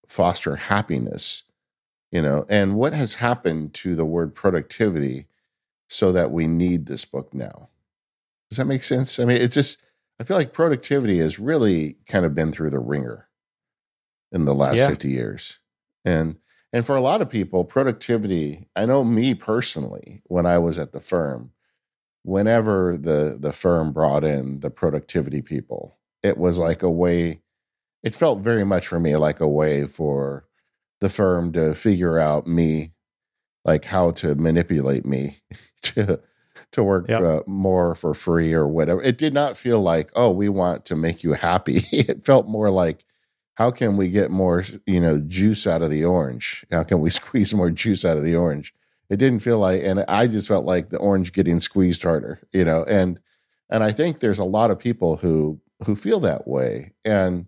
[0.06, 1.44] foster happiness?
[2.10, 5.26] You know, and what has happened to the word productivity
[5.88, 7.68] so that we need this book now?
[8.50, 9.20] Does that make sense?
[9.20, 9.82] I mean, it's just,
[10.18, 13.28] I feel like productivity has really kind of been through the ringer
[14.32, 14.88] in the last yeah.
[14.88, 15.58] 50 years.
[16.04, 16.36] And
[16.72, 20.92] and for a lot of people, productivity, I know me personally, when I was at
[20.92, 21.52] the firm,
[22.22, 27.40] whenever the the firm brought in the productivity people, it was like a way
[28.02, 30.44] it felt very much for me like a way for
[31.00, 32.92] the firm to figure out me
[33.64, 35.38] like how to manipulate me
[35.83, 36.20] to
[36.72, 37.22] to work yep.
[37.22, 39.00] uh, more for free or whatever.
[39.02, 41.83] It did not feel like, oh, we want to make you happy.
[41.92, 43.04] it felt more like
[43.58, 46.64] how can we get more, you know, juice out of the orange?
[46.70, 48.72] How can we squeeze more juice out of the orange?
[49.10, 52.64] It didn't feel like, and I just felt like the orange getting squeezed harder, you
[52.64, 53.18] know, and,
[53.68, 56.92] and I think there's a lot of people who, who feel that way.
[57.04, 57.46] And,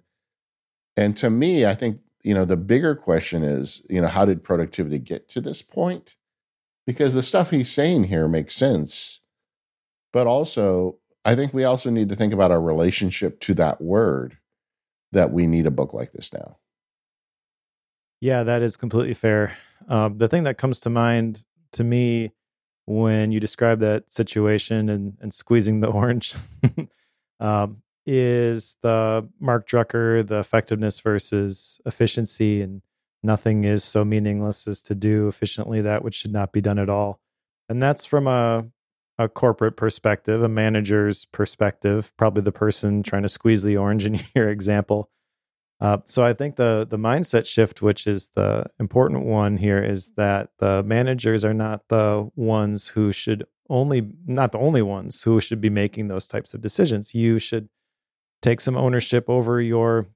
[0.97, 4.43] and to me, I think, you know, the bigger question is, you know, how did
[4.43, 6.17] productivity get to this point?
[6.89, 9.21] Because the stuff he's saying here makes sense.
[10.13, 14.39] But also, I think we also need to think about our relationship to that word
[15.13, 16.59] that we need a book like this now.
[18.21, 19.57] Yeah, that is completely fair.
[19.89, 22.33] Um, the thing that comes to mind to me
[22.87, 26.35] when you describe that situation and, and squeezing the orange
[27.41, 32.83] um, is the Mark Drucker, the effectiveness versus efficiency, and
[33.23, 36.91] nothing is so meaningless as to do efficiently that which should not be done at
[36.91, 37.21] all.
[37.69, 38.67] And that's from a
[39.21, 44.19] a corporate perspective, a manager's perspective, probably the person trying to squeeze the orange in
[44.35, 45.11] your example.
[45.79, 50.13] Uh, so I think the the mindset shift, which is the important one here, is
[50.17, 55.39] that the managers are not the ones who should only not the only ones who
[55.41, 57.15] should be making those types of decisions.
[57.15, 57.69] You should
[58.41, 60.09] take some ownership over your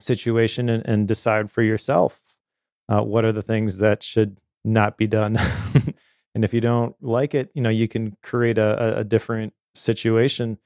[0.00, 2.36] situation and, and decide for yourself
[2.88, 5.38] uh, what are the things that should not be done
[6.40, 10.56] And if you don't like it, you know, you can create a, a different situation.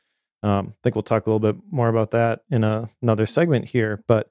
[0.44, 3.64] Um, I think we'll talk a little bit more about that in a, another segment
[3.64, 4.04] here.
[4.06, 4.30] But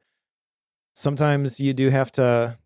[0.95, 2.57] sometimes you do have to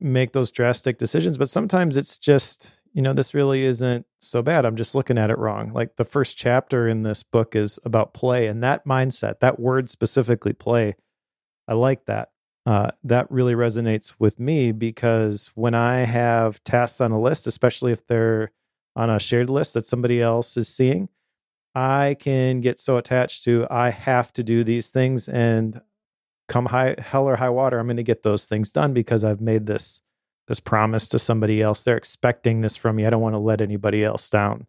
[0.00, 4.66] make those drastic decisions, but sometimes it's just, you know, this really isn't so bad.
[4.66, 5.72] I'm just looking at it wrong.
[5.72, 9.88] Like the first chapter in this book is about play and that mindset, that word
[9.88, 10.94] specifically, play.
[11.66, 12.32] I like that
[12.66, 17.92] uh, that really resonates with me because when I have tasks on a list, especially
[17.92, 18.50] if they're
[18.96, 21.08] on a shared list that somebody else is seeing,
[21.76, 25.80] I can get so attached to I have to do these things and
[26.48, 29.40] come high hell or high water, I'm going to get those things done because I've
[29.40, 30.02] made this
[30.48, 31.82] this promise to somebody else.
[31.82, 33.06] They're expecting this from me.
[33.06, 34.66] I don't want to let anybody else down.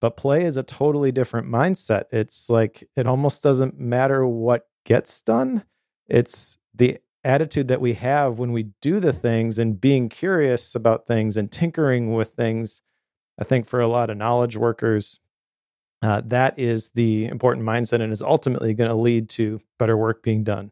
[0.00, 2.04] But play is a totally different mindset.
[2.12, 5.64] It's like it almost doesn't matter what gets done.
[6.08, 6.98] It's the
[7.28, 11.52] attitude that we have when we do the things and being curious about things and
[11.52, 12.80] tinkering with things.
[13.38, 15.20] I think for a lot of knowledge workers,
[16.00, 20.22] uh, that is the important mindset and is ultimately going to lead to better work
[20.22, 20.70] being done.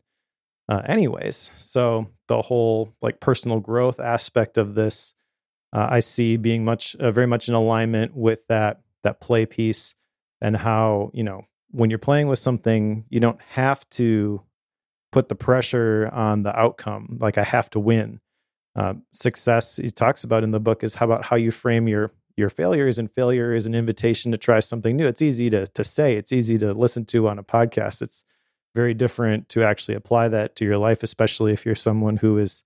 [0.69, 5.15] Uh, anyways, so the whole like personal growth aspect of this,
[5.75, 9.95] uh, I see being much uh, very much in alignment with that that play piece
[10.41, 14.43] and how you know when you're playing with something, you don't have to
[15.17, 17.17] put the pressure on the outcome.
[17.19, 18.21] Like I have to win.
[18.75, 22.13] Uh, success he talks about in the book is how about how you frame your
[22.37, 25.83] your failures and failure is an invitation to try something new it's easy to to
[25.83, 28.23] say it's easy to listen to on a podcast it's
[28.75, 32.65] very different to actually apply that to your life especially if you're someone who is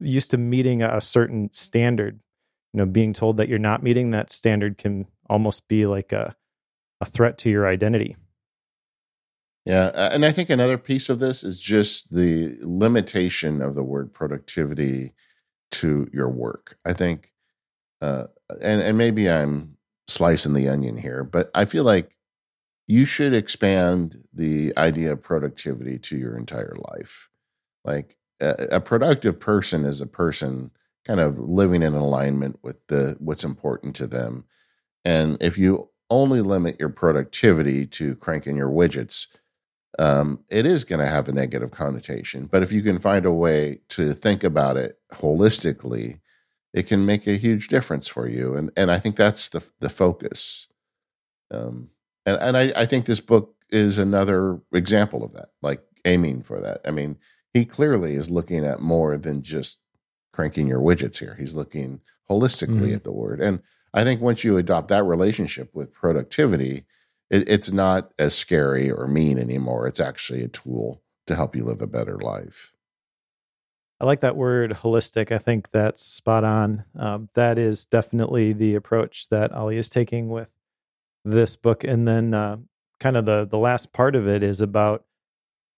[0.00, 2.18] used to meeting a certain standard
[2.72, 6.34] you know being told that you're not meeting that standard can almost be like a
[7.02, 8.16] a threat to your identity
[9.66, 9.90] yeah.
[10.12, 15.12] And I think another piece of this is just the limitation of the word productivity
[15.72, 16.78] to your work.
[16.84, 17.32] I think,
[18.00, 18.24] uh,
[18.62, 22.16] and, and maybe I'm slicing the onion here, but I feel like
[22.86, 27.28] you should expand the idea of productivity to your entire life.
[27.84, 30.70] Like a, a productive person is a person
[31.04, 34.44] kind of living in alignment with the what's important to them.
[35.04, 39.26] And if you only limit your productivity to cranking your widgets,
[39.98, 42.46] um, it is going to have a negative connotation.
[42.46, 46.20] But if you can find a way to think about it holistically,
[46.72, 48.54] it can make a huge difference for you.
[48.54, 50.68] And and I think that's the the focus.
[51.50, 51.90] Um,
[52.24, 56.60] and and I, I think this book is another example of that, like aiming for
[56.60, 56.80] that.
[56.84, 57.16] I mean,
[57.52, 59.78] he clearly is looking at more than just
[60.32, 61.36] cranking your widgets here.
[61.38, 62.94] He's looking holistically mm-hmm.
[62.94, 63.40] at the word.
[63.40, 63.62] And
[63.94, 66.84] I think once you adopt that relationship with productivity,
[67.30, 69.86] it, it's not as scary or mean anymore.
[69.86, 72.72] It's actually a tool to help you live a better life.
[73.98, 75.32] I like that word holistic.
[75.32, 76.84] I think that's spot on.
[76.98, 80.52] Um, that is definitely the approach that Ali is taking with
[81.24, 81.82] this book.
[81.82, 82.58] And then, uh,
[83.00, 85.04] kind of the the last part of it is about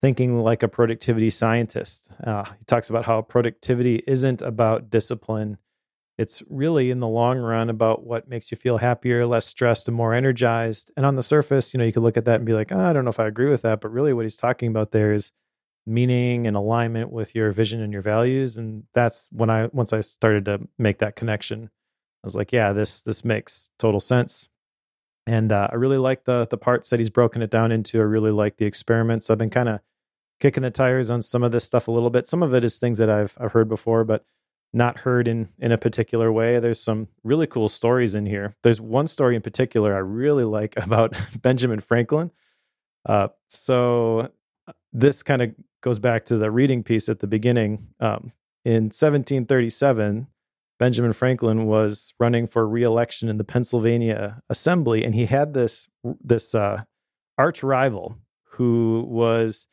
[0.02, 2.10] thinking like a productivity scientist.
[2.22, 5.58] Uh, he talks about how productivity isn't about discipline;
[6.18, 9.96] it's really in the long run about what makes you feel happier, less stressed, and
[9.96, 10.90] more energized.
[10.96, 12.80] And on the surface, you know, you could look at that and be like, oh,
[12.80, 13.80] I don't know if I agree with that.
[13.80, 15.30] But really, what he's talking about there is
[15.86, 18.58] meaning and alignment with your vision and your values.
[18.58, 21.70] And that's when I once I started to make that connection,
[22.24, 24.48] I was like, yeah, this this makes total sense.
[25.24, 28.00] And uh, I really like the the parts that he's broken it down into.
[28.00, 29.30] I really like the experiments.
[29.30, 29.80] I've been kind of
[30.40, 32.26] kicking the tires on some of this stuff a little bit.
[32.26, 34.24] Some of it is things that I've I've heard before, but
[34.72, 36.58] not heard in in a particular way.
[36.58, 38.56] There's some really cool stories in here.
[38.62, 42.30] There's one story in particular I really like about Benjamin Franklin.
[43.06, 44.30] Uh, so
[44.66, 47.88] uh, this kind of goes back to the reading piece at the beginning.
[48.00, 48.32] Um,
[48.64, 50.26] in 1737,
[50.78, 55.88] Benjamin Franklin was running for re-election in the Pennsylvania Assembly, and he had this
[56.22, 56.82] this uh,
[57.36, 58.18] arch rival
[58.52, 59.68] who was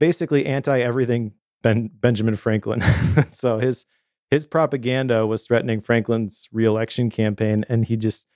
[0.00, 1.32] basically anti everything
[1.62, 2.82] ben, Benjamin Franklin.
[3.30, 3.86] so his
[4.30, 8.26] his propaganda was threatening Franklin's reelection campaign, and he just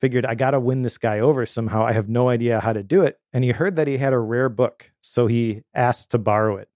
[0.00, 1.84] figured, I got to win this guy over somehow.
[1.84, 3.18] I have no idea how to do it.
[3.32, 6.68] And he heard that he had a rare book, so he asked to borrow it.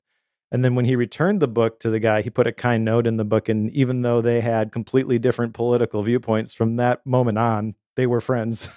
[0.51, 3.07] And then when he returned the book to the guy, he put a kind note
[3.07, 3.49] in the book.
[3.49, 8.20] And even though they had completely different political viewpoints from that moment on, they were
[8.20, 8.70] friends.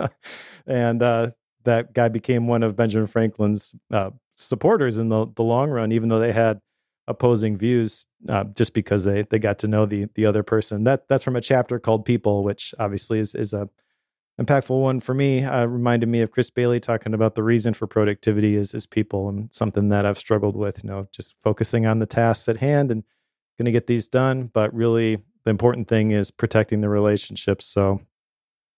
[0.66, 1.30] and uh,
[1.64, 6.08] that guy became one of Benjamin Franklin's uh, supporters in the, the long run, even
[6.08, 6.60] though they had
[7.06, 10.84] opposing views uh, just because they they got to know the the other person.
[10.84, 13.68] That that's from a chapter called People, which obviously is is a
[14.40, 15.44] impactful one for me.
[15.44, 19.28] Uh, reminded me of Chris Bailey talking about the reason for productivity is is people
[19.28, 20.82] and something that I've struggled with.
[20.82, 23.04] You know, just focusing on the tasks at hand and
[23.58, 27.66] going to get these done, but really the important thing is protecting the relationships.
[27.66, 28.00] So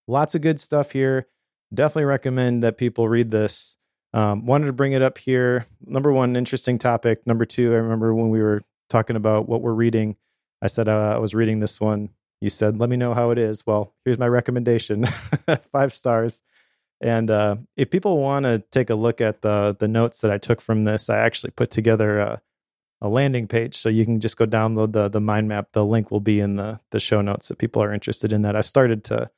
[0.07, 1.29] lots of good stuff here.
[1.73, 3.79] Definitely recommend that people read this.
[4.13, 5.67] Um, wanted to bring it up here.
[5.85, 7.27] Number one, interesting topic.
[7.27, 10.17] Number two, I remember when we were talking about what we're reading,
[10.63, 12.11] I said uh, I was reading this one.
[12.41, 13.67] You said, let me know how it is.
[13.67, 15.05] Well, here's my recommendation
[15.73, 16.43] five stars.
[17.01, 20.39] And uh, if people want to take a look at the the notes that I
[20.39, 22.43] took from this, I actually put together a,
[23.03, 25.69] a, landing page, so you can just go download the the mind map.
[25.73, 28.57] The link will be in the the show notes if people are interested in that.
[28.57, 29.31] I started to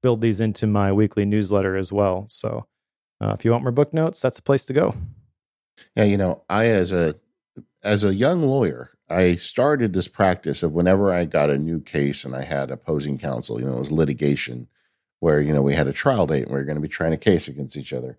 [0.00, 2.26] build these into my weekly newsletter as well.
[2.28, 2.66] So
[3.20, 4.94] uh, if you want more book notes, that's the place to go.
[5.94, 7.16] Yeah, you know, I as a
[7.82, 12.24] as a young lawyer, I started this practice of whenever I got a new case
[12.24, 14.68] and I had opposing counsel, you know, it was litigation
[15.20, 17.12] where, you know, we had a trial date and we are going to be trying
[17.12, 18.18] a case against each other.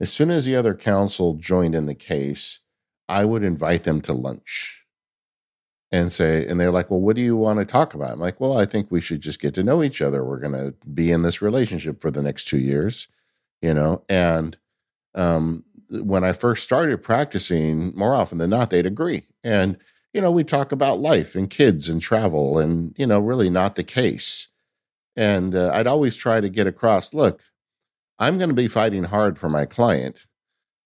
[0.00, 2.60] As soon as the other counsel joined in the case,
[3.08, 4.84] I would invite them to lunch
[5.90, 8.12] and say, and they're like, well, what do you want to talk about?
[8.12, 10.22] I'm like, well, I think we should just get to know each other.
[10.22, 13.08] We're going to be in this relationship for the next two years,
[13.60, 14.04] you know?
[14.08, 14.56] And
[15.14, 19.26] um, when I first started practicing, more often than not, they'd agree.
[19.42, 19.78] And,
[20.12, 23.74] you know, we talk about life and kids and travel and, you know, really not
[23.74, 24.48] the case.
[25.16, 27.40] And uh, I'd always try to get across look,
[28.18, 30.26] I'm going to be fighting hard for my client.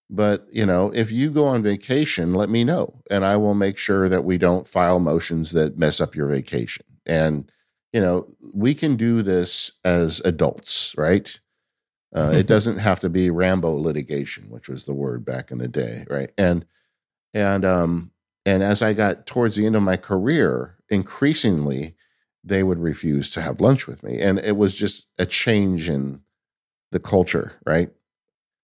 [0.08, 3.78] But, you know, if you go on vacation, let me know and I will make
[3.78, 6.84] sure that we don't file motions that mess up your vacation.
[7.06, 7.50] And,
[7.94, 11.40] you know, we can do this as adults, right?
[12.14, 15.68] Uh, it doesn't have to be Rambo litigation, which was the word back in the
[15.68, 16.30] day, right?
[16.36, 16.64] And
[17.34, 18.10] and um
[18.44, 21.94] and as I got towards the end of my career, increasingly
[22.44, 26.20] they would refuse to have lunch with me, and it was just a change in
[26.90, 27.90] the culture, right?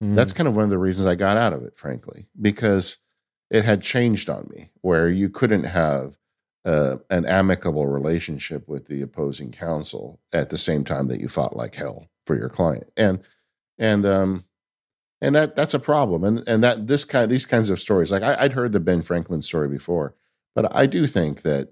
[0.03, 0.16] Mm.
[0.16, 2.99] That's kind of one of the reasons I got out of it, frankly, because
[3.51, 6.18] it had changed on me, where you couldn't have
[6.64, 11.57] uh, an amicable relationship with the opposing counsel at the same time that you fought
[11.57, 13.20] like hell for your client, and
[13.78, 14.44] and um
[15.20, 16.24] and that that's a problem.
[16.24, 19.02] And and that this kind these kinds of stories like I, would heard the ben
[19.02, 20.14] franklin story before
[20.54, 21.70] but i do think that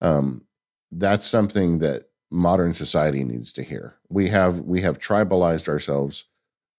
[0.00, 0.46] um
[0.90, 3.96] that's something that modern society needs to hear.
[4.08, 6.24] We have we have tribalized ourselves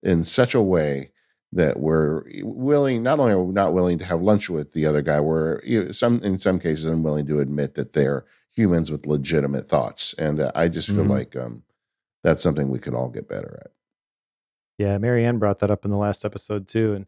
[0.03, 1.11] in such a way
[1.51, 5.01] that we're willing not only are we not willing to have lunch with the other
[5.01, 5.61] guy we're
[5.93, 10.13] some in some cases unwilling to admit that they're humans with legitimate thoughts.
[10.13, 11.11] And uh, i just feel mm-hmm.
[11.11, 11.63] like um
[12.24, 13.72] that's something we could all get better at
[14.78, 17.06] yeah, Maryanne brought that up in the last episode too, and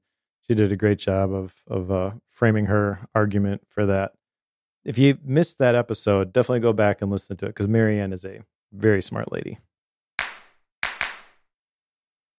[0.48, 4.14] she did a great job of of uh, framing her argument for that.
[4.86, 8.24] If you missed that episode, definitely go back and listen to it because Maryanne is
[8.24, 8.42] a
[8.72, 9.60] very smart lady.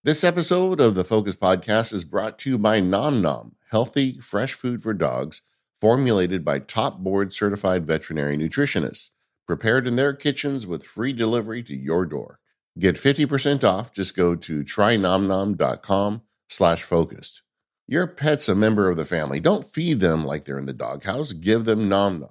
[0.04, 4.54] This episode of the Focus Podcast is brought to you by Nom Nom, healthy, fresh
[4.54, 5.42] food for dogs,
[5.80, 9.10] formulated by top board certified veterinary nutritionists,
[9.46, 12.38] prepared in their kitchens with free delivery to your door.
[12.78, 13.92] Get 50% off.
[13.92, 17.42] Just go to trynomnom.com slash focused.
[17.86, 19.40] Your pet's a member of the family.
[19.40, 21.32] Don't feed them like they're in the doghouse.
[21.32, 22.30] Give them Nom Nom.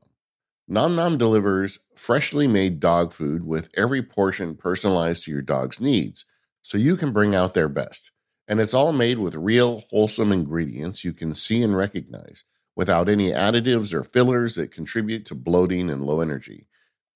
[0.67, 6.25] Nom Nom delivers freshly made dog food with every portion personalized to your dog's needs
[6.61, 8.11] so you can bring out their best.
[8.47, 12.43] And it's all made with real, wholesome ingredients you can see and recognize
[12.75, 16.67] without any additives or fillers that contribute to bloating and low energy.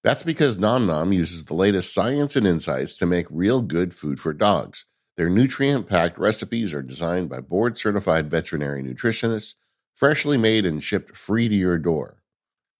[0.03, 4.19] That's because Nom Nom uses the latest science and insights to make real good food
[4.19, 4.85] for dogs.
[5.15, 9.55] Their nutrient packed recipes are designed by board certified veterinary nutritionists,
[9.93, 12.23] freshly made and shipped free to your door.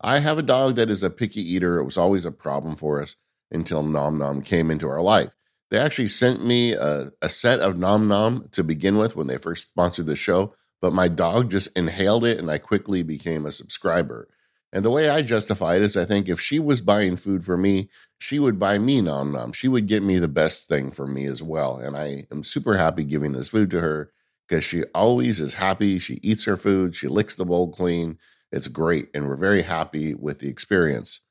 [0.02, 1.78] I have a dog that is a picky eater.
[1.78, 3.18] It was always a problem for us
[3.52, 5.30] until Nom Nom came into our life.
[5.70, 9.38] They actually sent me a, a set of Nom Nom to begin with when they
[9.38, 13.52] first sponsored the show, but my dog just inhaled it and I quickly became a
[13.52, 14.28] subscriber.
[14.74, 17.58] And the way I justify it is I think if she was buying food for
[17.58, 19.52] me, she would buy me Nom Nom.
[19.52, 21.78] She would get me the best thing for me as well.
[21.78, 24.12] And I am super happy giving this food to her
[24.48, 26.00] because she always is happy.
[26.00, 28.18] She eats her food, she licks the bowl clean.
[28.52, 29.10] It's great.
[29.14, 31.22] And we're very happy with the experience.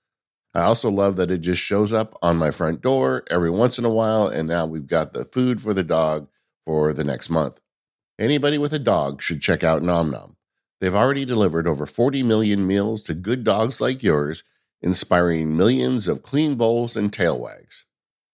[0.54, 3.84] I also love that it just shows up on my front door every once in
[3.84, 4.26] a while.
[4.26, 6.28] And now we've got the food for the dog
[6.66, 7.60] for the next month.
[8.18, 10.36] Anybody with a dog should check out Nom Nom.
[10.80, 14.44] They've already delivered over 40 million meals to good dogs like yours,
[14.80, 17.84] inspiring millions of clean bowls and tail wags.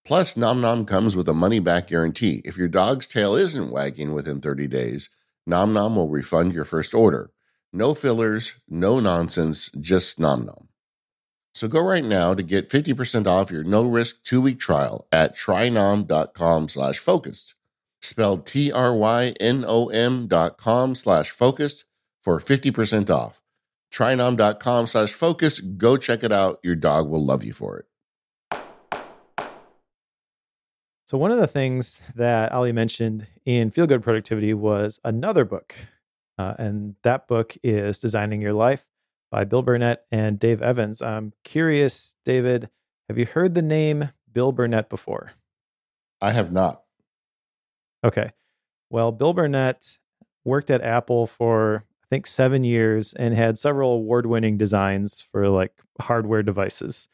[0.05, 2.41] Plus, Nom Nom comes with a money back guarantee.
[2.45, 5.09] If your dog's tail isn't wagging within 30 days,
[5.45, 7.31] Nom Nom will refund your first order.
[7.73, 10.69] No fillers, no nonsense, just Nom Nom.
[11.53, 16.99] So go right now to get 50% off your no-risk two-week trial at trynom.com slash
[16.99, 17.55] focused.
[17.99, 21.83] Spelled T-R-Y-N-O-M dot com slash focused
[22.27, 23.41] for 50% off.
[23.93, 25.61] Trynom.com slash focus.
[25.61, 26.59] Go check it out.
[26.61, 27.85] Your dog will love you for it.
[31.05, 35.73] So, one of the things that Ali mentioned in Feel Good Productivity was another book.
[36.37, 38.87] Uh, and that book is Designing Your Life
[39.31, 41.01] by Bill Burnett and Dave Evans.
[41.01, 42.69] I'm curious, David,
[43.07, 45.31] have you heard the name Bill Burnett before?
[46.19, 46.83] I have not.
[48.03, 48.31] Okay.
[48.89, 49.97] Well, Bill Burnett
[50.43, 55.49] worked at Apple for I think seven years and had several award winning designs for
[55.49, 57.09] like hardware devices.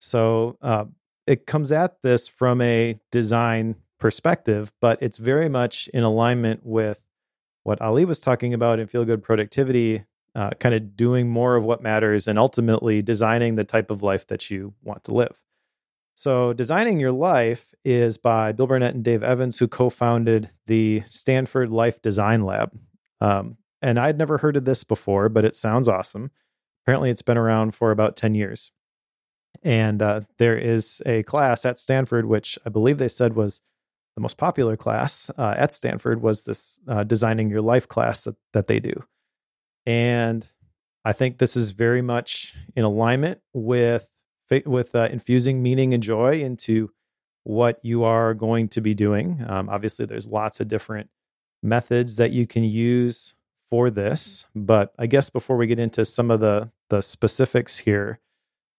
[0.00, 0.86] So uh,
[1.28, 7.02] it comes at this from a design perspective, but it's very much in alignment with
[7.62, 11.64] what Ali was talking about in Feel Good Productivity, uh, kind of doing more of
[11.64, 15.40] what matters and ultimately designing the type of life that you want to live.
[16.14, 21.02] So, Designing Your Life is by Bill Burnett and Dave Evans, who co founded the
[21.06, 22.78] Stanford Life Design Lab.
[23.20, 26.30] Um, and I'd never heard of this before, but it sounds awesome.
[26.84, 28.70] Apparently, it's been around for about 10 years.
[29.62, 33.60] And uh, there is a class at Stanford, which I believe they said was
[34.16, 38.36] the most popular class uh, at Stanford, was this uh, Designing Your Life class that,
[38.52, 39.04] that they do.
[39.84, 40.48] And
[41.04, 44.08] I think this is very much in alignment with
[44.66, 46.90] with uh, infusing meaning and joy into
[47.42, 49.42] what you are going to be doing.
[49.48, 51.08] Um, obviously, there's lots of different
[51.62, 53.32] methods that you can use
[53.72, 58.20] for this, but I guess before we get into some of the the specifics here,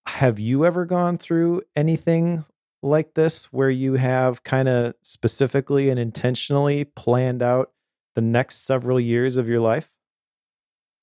[0.05, 2.45] have you ever gone through anything
[2.83, 7.71] like this where you have kind of specifically and intentionally planned out
[8.13, 9.91] the next several years of your life?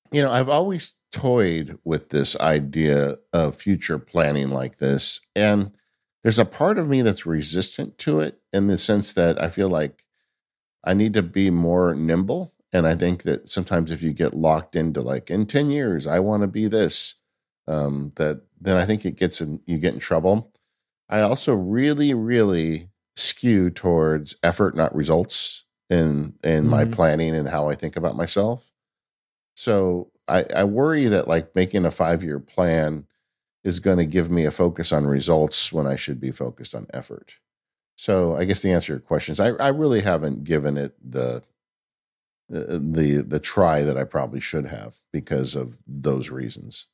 [0.09, 5.19] You know, I've always toyed with this idea of future planning like this.
[5.35, 5.71] And
[6.23, 9.67] there's a part of me that's resistant to it in the sense that I feel
[9.67, 10.05] like
[10.81, 12.53] I need to be more nimble.
[12.73, 16.19] And I think that sometimes if you get locked into like in 10 years, I
[16.19, 17.15] want to be this,
[17.67, 20.53] um, that then I think it gets in, you get in trouble.
[21.09, 26.69] I also really, really skew towards effort, not results in, in mm-hmm.
[26.69, 28.71] my planning and how I think about myself.
[29.55, 33.05] So I, I worry that like making a five year plan
[33.63, 36.87] is going to give me a focus on results when I should be focused on
[36.93, 37.35] effort.
[37.95, 40.95] So I guess the answer to your question is I, I really haven't given it
[41.03, 41.43] the
[42.51, 46.87] the the try that I probably should have because of those reasons.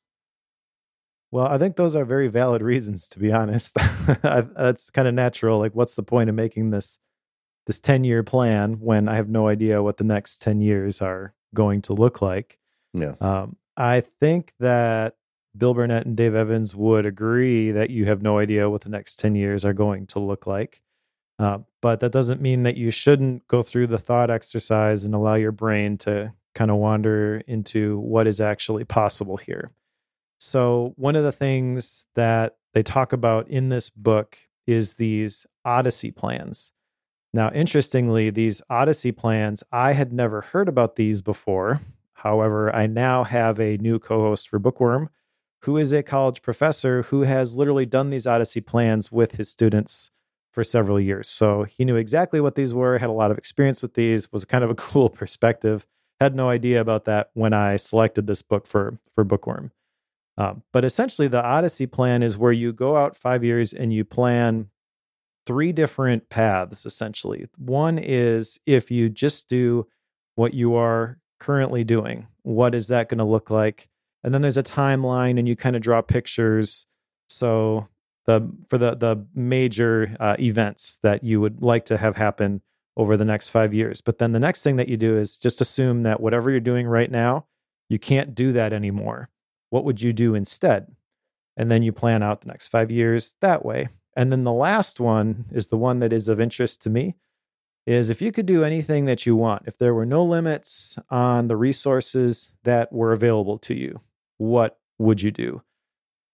[1.32, 3.76] Well, I think those are very valid reasons, to be honest.
[4.22, 5.60] That's kind of natural.
[5.60, 7.00] Like, what's the point of making this
[7.66, 11.34] this ten year plan when I have no idea what the next ten years are
[11.54, 12.60] going to look like?
[12.94, 13.16] Yeah.
[13.20, 15.16] Um, I think that
[15.58, 19.20] Bill Burnett and Dave Evans would agree that you have no idea what the next
[19.20, 20.82] 10 years are going to look like.
[21.40, 25.36] Uh, but that doesn't mean that you shouldn't go through the thought exercise and allow
[25.36, 29.72] your brain to kind of wander into what is actually possible here.
[30.40, 36.12] So, one of the things that they talk about in this book is these Odyssey
[36.12, 36.72] plans.
[37.34, 41.82] Now, interestingly, these Odyssey plans, I had never heard about these before.
[42.14, 45.10] However, I now have a new co host for Bookworm
[45.62, 50.12] who is a college professor who has literally done these Odyssey plans with his students
[50.58, 51.30] for several years.
[51.30, 54.44] So he knew exactly what these were, had a lot of experience with these, was
[54.44, 55.86] kind of a cool perspective.
[56.20, 59.70] Had no idea about that when I selected this book for, for Bookworm.
[60.36, 64.04] Um, but essentially, the Odyssey plan is where you go out five years and you
[64.04, 64.72] plan
[65.46, 67.46] three different paths, essentially.
[67.56, 69.86] One is if you just do
[70.34, 72.26] what you are currently doing?
[72.42, 73.90] What is that going to look like?
[74.24, 76.88] And then there's a timeline, and you kind of draw pictures.
[77.30, 77.90] So
[78.28, 82.62] the for the the major uh, events that you would like to have happen
[82.96, 84.02] over the next five years.
[84.02, 86.88] But then the next thing that you do is just assume that whatever you're doing
[86.88, 87.46] right now,
[87.90, 89.30] you can't do that anymore.
[89.70, 90.96] What would you do instead?
[91.56, 93.90] And then you plan out the next five years that way.
[94.16, 97.16] And then the last one is the one that is of interest to me,
[97.86, 101.48] is if you could do anything that you want, if there were no limits on
[101.48, 104.02] the resources that were available to you,
[104.38, 105.62] what would you do?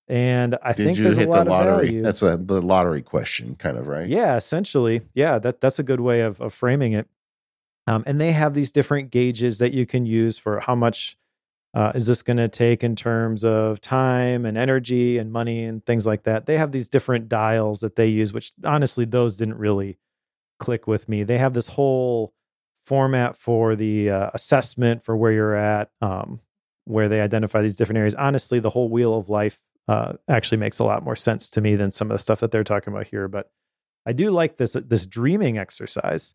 [0.08, 2.02] And I Did think there's a lot the of value.
[2.02, 4.08] That's a the lottery question, kind of, right?
[4.08, 5.02] Yeah, essentially.
[5.14, 7.08] Yeah, that that's a good way of, of framing it.
[7.88, 11.18] Um, and they have these different gauges that you can use for how much
[11.74, 15.86] uh, is this going to take in terms of time and energy and money and
[15.86, 16.46] things like that.
[16.46, 19.98] They have these different dials that they use, which honestly, those didn't really
[20.60, 21.24] click with me.
[21.24, 22.34] They have this whole
[22.86, 26.42] format for the uh, assessment for where you're at, um,
[26.86, 28.16] where they identify these different areas.
[28.16, 31.76] Honestly, the whole wheel of life uh, actually makes a lot more sense to me
[31.76, 33.28] than some of the stuff that they're talking about here.
[33.28, 33.52] But
[34.06, 36.34] I do like this this dreaming exercise,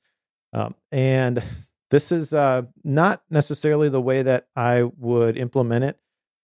[0.52, 1.42] um, and
[1.90, 5.98] this is uh, not necessarily the way that I would implement it.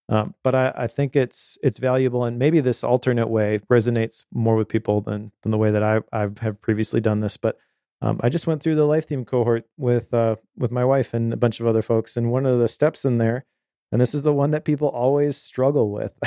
[0.08, 4.54] Um, but I, I, think it's it's valuable, and maybe this alternate way resonates more
[4.54, 7.38] with people than than the way that I I have previously done this.
[7.38, 7.58] But
[8.02, 11.32] um, I just went through the life theme cohort with uh, with my wife and
[11.32, 13.46] a bunch of other folks, and one of the steps in there,
[13.94, 16.18] and this is the one that people always struggle with.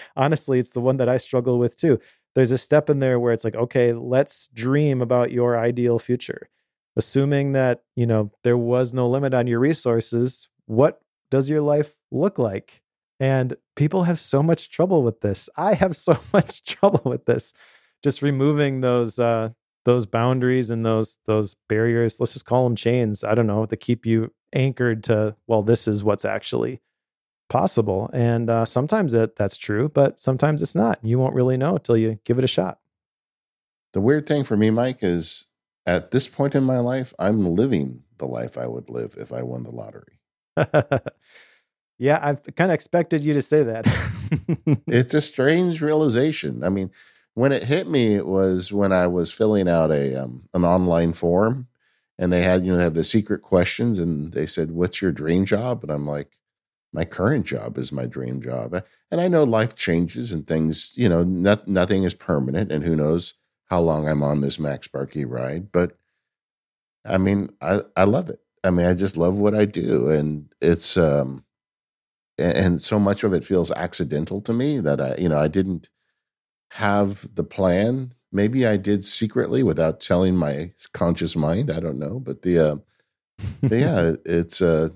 [0.16, 2.00] honestly, it's the one that I struggle with too.
[2.34, 6.48] There's a step in there where it's like, okay, let's dream about your ideal future,
[6.96, 10.48] assuming that you know there was no limit on your resources.
[10.64, 12.80] What does your life look like?
[13.20, 15.50] And people have so much trouble with this.
[15.58, 17.52] I have so much trouble with this
[18.02, 19.48] just removing those uh
[19.84, 23.76] those boundaries and those those barriers let's just call them chains i don't know to
[23.76, 26.80] keep you anchored to well this is what's actually
[27.48, 28.10] possible.
[28.12, 31.96] And uh, sometimes that that's true but sometimes it's not you won't really know until
[31.96, 32.78] you give it a shot.
[33.92, 35.46] The weird thing for me mike is
[35.86, 39.42] at this point in my life i'm living the life i would live if i
[39.42, 40.20] won the lottery.
[41.96, 43.86] Yeah i've kind of expected you to say that.
[44.88, 46.64] It's a strange realization.
[46.64, 46.90] I mean
[47.34, 51.12] when it hit me it was when i was filling out a um, an online
[51.12, 51.66] form
[52.18, 55.12] and they had you know they have the secret questions and they said what's your
[55.12, 55.82] dream job?
[55.82, 56.38] And i'm like
[56.92, 58.82] my current job is my dream job.
[59.10, 62.96] And i know life changes and things you know not, nothing is permanent and who
[62.96, 63.34] knows
[63.66, 65.96] how long i'm on this MacSparky ride but
[67.04, 68.40] i mean i i love it.
[68.62, 71.44] I mean i just love what i do and it's um
[72.38, 75.88] and so much of it feels accidental to me that i you know i didn't
[76.74, 82.18] have the plan maybe i did secretly without telling my conscious mind i don't know
[82.20, 82.76] but the uh
[83.62, 84.88] but yeah it's uh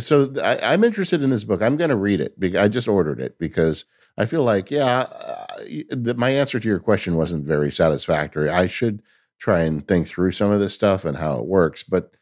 [0.00, 1.62] so I, am interested in this book.
[1.62, 2.34] I'm going to read it.
[2.56, 3.84] I just ordered it because
[4.16, 8.50] I feel like, yeah, uh, my answer to your question wasn't very satisfactory.
[8.50, 9.02] I should
[9.38, 12.12] try and think through some of this stuff and how it works, but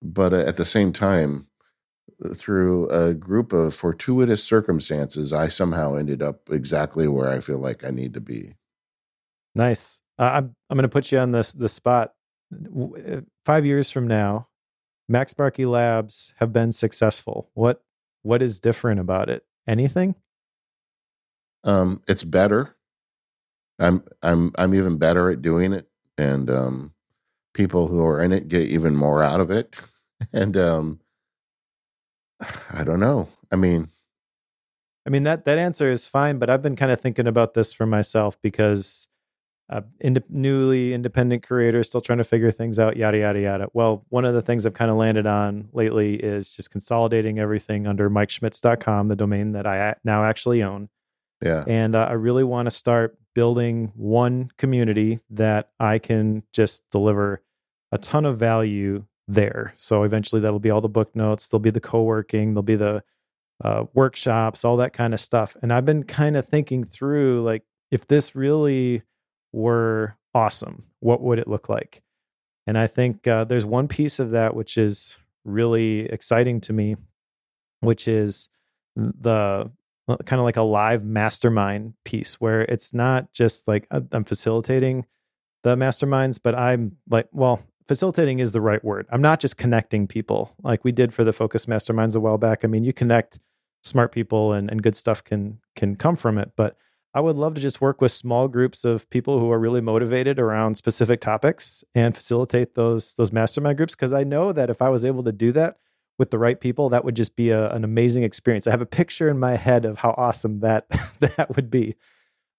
[0.00, 1.47] but uh, at the same time,
[2.34, 7.84] through a group of fortuitous circumstances, I somehow ended up exactly where I feel like
[7.84, 8.54] I need to be.
[9.54, 10.02] Nice.
[10.18, 12.14] Uh, I'm I'm going to put you on this the spot.
[12.52, 14.48] Uh, five years from now,
[15.10, 17.50] MacSparky Labs have been successful.
[17.54, 17.82] What
[18.22, 19.44] what is different about it?
[19.66, 20.14] Anything?
[21.64, 22.76] Um, it's better.
[23.78, 26.94] I'm I'm I'm even better at doing it, and um,
[27.54, 29.76] people who are in it get even more out of it.
[30.32, 31.00] and um,
[32.70, 33.28] I don't know.
[33.50, 33.90] I mean,
[35.06, 37.72] I mean that that answer is fine, but I've been kind of thinking about this
[37.72, 39.08] for myself because
[39.70, 43.68] uh, ind- newly independent creator, still trying to figure things out, yada, yada, yada.
[43.72, 47.86] Well, one of the things I've kind of landed on lately is just consolidating everything
[47.86, 50.88] under MikeSchmitz.com, the domain that I now actually own.
[51.42, 51.64] Yeah.
[51.66, 57.42] And uh, I really want to start building one community that I can just deliver
[57.92, 59.74] a ton of value there.
[59.76, 62.76] So eventually that'll be all the book notes, there'll be the co working, there'll be
[62.76, 63.04] the
[63.62, 65.56] uh, workshops, all that kind of stuff.
[65.62, 69.02] And I've been kind of thinking through like, if this really
[69.52, 72.02] were awesome, what would it look like?
[72.66, 76.96] And I think uh, there's one piece of that which is really exciting to me,
[77.80, 78.48] which is
[78.96, 79.70] the
[80.08, 84.24] uh, kind of like a live mastermind piece where it's not just like uh, I'm
[84.24, 85.06] facilitating
[85.64, 89.06] the masterminds, but I'm like, well, facilitating is the right word.
[89.10, 92.64] I'm not just connecting people like we did for the focus masterminds a while back.
[92.64, 93.40] I mean, you connect
[93.82, 96.76] smart people and, and good stuff can can come from it, but
[97.14, 100.38] I would love to just work with small groups of people who are really motivated
[100.38, 104.90] around specific topics and facilitate those those mastermind groups because I know that if I
[104.90, 105.78] was able to do that
[106.18, 108.66] with the right people, that would just be a, an amazing experience.
[108.66, 110.86] I have a picture in my head of how awesome that
[111.20, 111.96] that would be.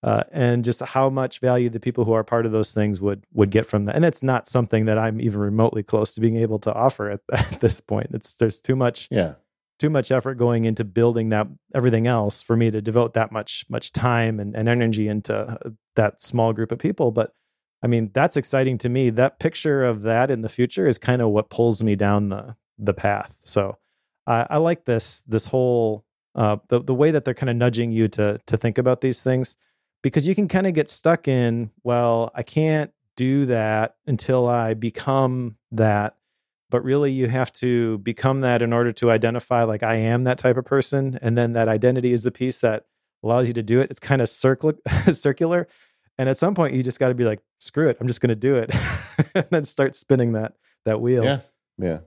[0.02, 3.22] Uh, and just how much value the people who are part of those things would
[3.34, 3.94] would get from that.
[3.94, 7.20] And it's not something that I'm even remotely close to being able to offer at,
[7.32, 8.08] at this point.
[8.14, 9.34] It's there's too much yeah.
[9.78, 13.66] too much effort going into building that everything else for me to devote that much
[13.68, 17.10] much time and, and energy into uh, that small group of people.
[17.10, 17.34] But
[17.82, 19.10] i mean that's exciting to me.
[19.10, 22.56] That picture of that in the future is kind of what pulls me down the
[22.78, 23.34] the path.
[23.42, 23.76] So
[24.26, 27.92] i, I like this this whole uh, the, the way that they're kind of nudging
[27.92, 29.58] you to to think about these things
[30.02, 34.74] because you can kind of get stuck in well i can't do that until i
[34.74, 36.16] become that.
[36.70, 40.38] But really you have to become that in order to identify like i am that
[40.38, 42.86] type of person and then that identity is the piece that
[43.22, 43.90] allows you to do it.
[43.90, 44.78] It's kind of circular
[45.12, 45.68] circular
[46.16, 48.30] and at some point you just got to be like screw it i'm just going
[48.30, 48.74] to do it
[49.34, 51.24] and then start spinning that that wheel.
[51.24, 51.40] Yeah
[51.78, 51.98] yeah.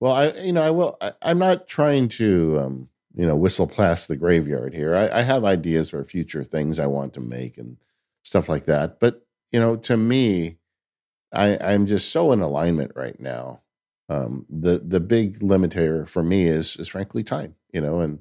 [0.00, 3.66] Well i you know i will I, am not trying to um you know whistle
[3.66, 4.94] past the graveyard here.
[4.94, 7.76] I, I have ideas for future things i want to make and
[8.22, 9.00] stuff like that.
[9.00, 10.58] But you know to me
[11.32, 13.60] i i'm just so in alignment right now.
[14.10, 18.20] Um, the the big limiter for me is is frankly time you know and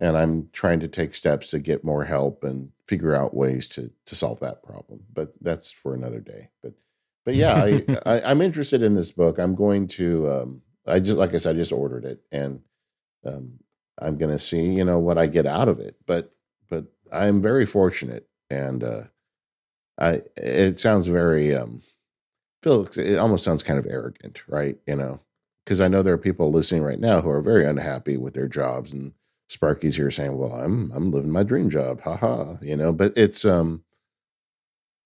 [0.00, 3.90] and i'm trying to take steps to get more help and figure out ways to
[4.06, 5.04] to solve that problem.
[5.12, 6.48] But that's for another day.
[6.62, 6.72] But
[7.24, 9.38] but yeah I, I am interested in this book.
[9.38, 12.20] I'm going to um i just like i said i just ordered it.
[12.32, 12.62] And
[13.24, 13.60] um
[14.00, 16.32] i'm gonna see you know what i get out of it but
[16.68, 19.02] but i'm very fortunate and uh
[19.98, 21.82] i it sounds very um
[22.62, 24.76] Phil, it almost sounds kind of arrogant, right?
[24.86, 25.20] You know,
[25.64, 28.48] because I know there are people listening right now who are very unhappy with their
[28.48, 29.12] jobs, and
[29.48, 32.92] Sparky's here saying, "Well, I'm I'm living my dream job, haha," you know.
[32.92, 33.84] But it's um,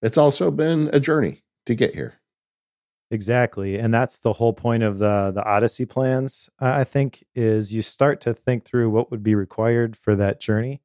[0.00, 2.14] it's also been a journey to get here.
[3.12, 3.78] Exactly.
[3.78, 8.22] And that's the whole point of the the Odyssey plans, I think, is you start
[8.22, 10.80] to think through what would be required for that journey.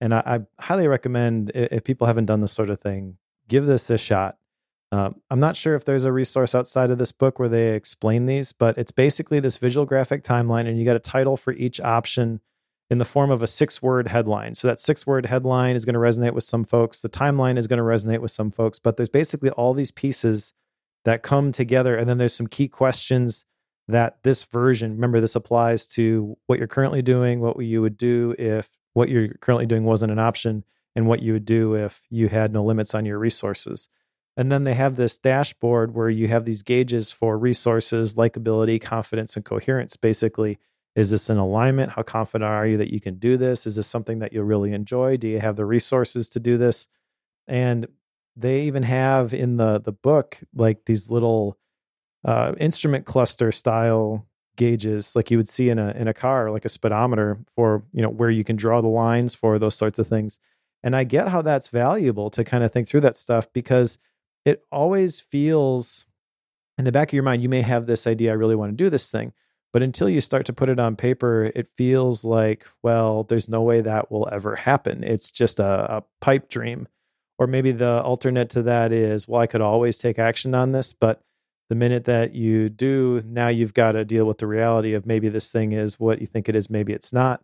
[0.00, 3.90] And I, I highly recommend if people haven't done this sort of thing, give this
[3.90, 4.38] a shot.
[4.92, 8.26] Um, I'm not sure if there's a resource outside of this book where they explain
[8.26, 11.80] these, but it's basically this visual graphic timeline, and you got a title for each
[11.80, 12.40] option
[12.88, 14.54] in the form of a six word headline.
[14.54, 17.02] So that six word headline is going to resonate with some folks.
[17.02, 20.52] The timeline is going to resonate with some folks, but there's basically all these pieces
[21.08, 21.96] that come together.
[21.96, 23.46] And then there's some key questions
[23.88, 28.34] that this version, remember, this applies to what you're currently doing, what you would do
[28.38, 32.28] if what you're currently doing wasn't an option, and what you would do if you
[32.28, 33.88] had no limits on your resources.
[34.36, 39.34] And then they have this dashboard where you have these gauges for resources, likability, confidence,
[39.34, 39.96] and coherence.
[39.96, 40.58] Basically,
[40.94, 41.92] is this in alignment?
[41.92, 43.66] How confident are you that you can do this?
[43.66, 45.16] Is this something that you'll really enjoy?
[45.16, 46.86] Do you have the resources to do this?
[47.46, 47.88] And
[48.38, 51.58] they even have in the the book like these little
[52.24, 54.26] uh, instrument cluster style
[54.56, 58.02] gauges like you would see in a in a car like a speedometer for you
[58.02, 60.38] know where you can draw the lines for those sorts of things.
[60.84, 63.98] And i get how that's valuable to kind of think through that stuff because
[64.44, 66.06] it always feels
[66.78, 68.84] in the back of your mind you may have this idea i really want to
[68.84, 69.32] do this thing
[69.72, 73.60] but until you start to put it on paper it feels like well there's no
[73.62, 75.02] way that will ever happen.
[75.02, 76.86] It's just a, a pipe dream
[77.38, 80.92] or maybe the alternate to that is, well, I could always take action on this,
[80.92, 81.22] but
[81.68, 85.28] the minute that you do, now you've got to deal with the reality of maybe
[85.28, 87.42] this thing is what you think it is, maybe it's not.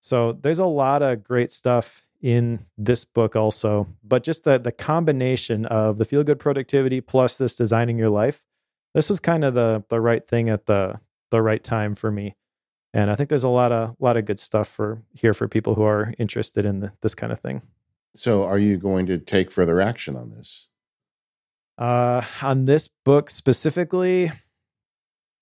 [0.00, 4.72] So there's a lot of great stuff in this book also, but just the the
[4.72, 8.44] combination of the feel good productivity plus this designing your life,
[8.94, 12.36] this was kind of the the right thing at the the right time for me.
[12.94, 15.74] And I think there's a lot of lot of good stuff for here for people
[15.74, 17.62] who are interested in the, this kind of thing.
[18.16, 20.68] So, are you going to take further action on this?
[21.76, 24.30] Uh, on this book specifically,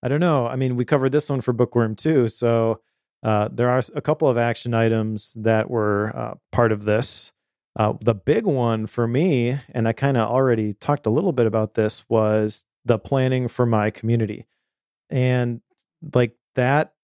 [0.02, 0.46] I don't know.
[0.46, 2.28] I mean, we covered this one for Bookworm too.
[2.28, 2.80] So,
[3.22, 7.32] uh, there are a couple of action items that were uh, part of this.
[7.76, 11.46] Uh, the big one for me, and I kind of already talked a little bit
[11.46, 14.46] about this, was the planning for my community.
[15.08, 15.60] And
[16.14, 16.94] like that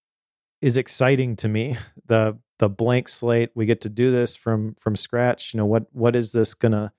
[0.61, 1.77] is exciting to me.
[2.05, 3.49] The the blank slate.
[3.55, 5.53] We get to do this from from scratch.
[5.53, 6.93] You know what what is this gonna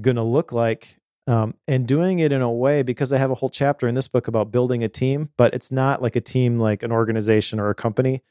[0.00, 0.96] gonna look like?
[1.26, 4.08] Um, and doing it in a way because I have a whole chapter in this
[4.08, 7.70] book about building a team, but it's not like a team like an organization or
[7.70, 8.22] a company.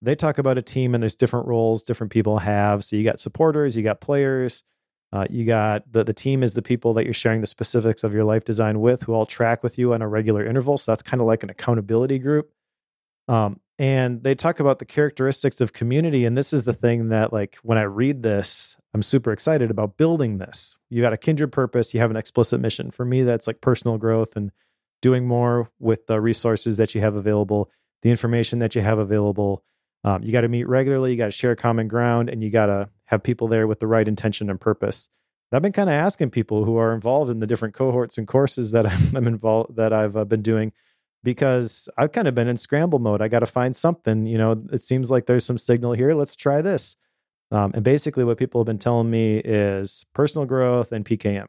[0.00, 2.84] They talk about a team and there's different roles different people have.
[2.84, 4.64] So you got supporters, you got players,
[5.12, 8.12] uh, you got the the team is the people that you're sharing the specifics of
[8.12, 10.76] your life design with, who all track with you on a regular interval.
[10.78, 12.50] So that's kind of like an accountability group.
[13.28, 17.32] Um, and they talk about the characteristics of community and this is the thing that
[17.32, 20.76] like when i read this i'm super excited about building this.
[20.90, 22.90] You got a kindred purpose you have an explicit mission.
[22.90, 24.50] For me that's like personal growth and
[25.00, 27.70] doing more with the resources that you have available
[28.02, 29.62] the information that you have available.
[30.04, 32.66] Um, you got to meet regularly you got to share common ground and you got
[32.66, 35.08] to have people there with the right intention and purpose.
[35.52, 38.72] I've been kind of asking people who are involved in the different cohorts and courses
[38.72, 40.72] that i'm involved that i've uh, been doing
[41.24, 43.22] because I've kind of been in scramble mode.
[43.22, 44.26] I got to find something.
[44.26, 46.14] You know, it seems like there's some signal here.
[46.14, 46.96] Let's try this.
[47.50, 51.46] Um, and basically, what people have been telling me is personal growth and PKM.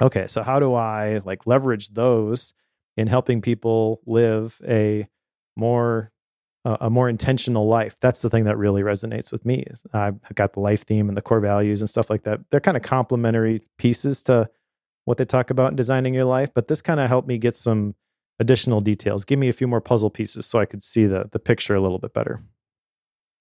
[0.00, 2.52] Okay, so how do I like leverage those
[2.96, 5.08] in helping people live a
[5.56, 6.12] more
[6.66, 7.96] a more intentional life?
[8.00, 9.64] That's the thing that really resonates with me.
[9.92, 12.40] I've got the life theme and the core values and stuff like that.
[12.50, 14.50] They're kind of complementary pieces to
[15.04, 17.56] what they talk about in designing your life, but this kind of helped me get
[17.56, 17.94] some
[18.38, 19.24] additional details.
[19.24, 21.80] Give me a few more puzzle pieces so I could see the the picture a
[21.80, 22.42] little bit better.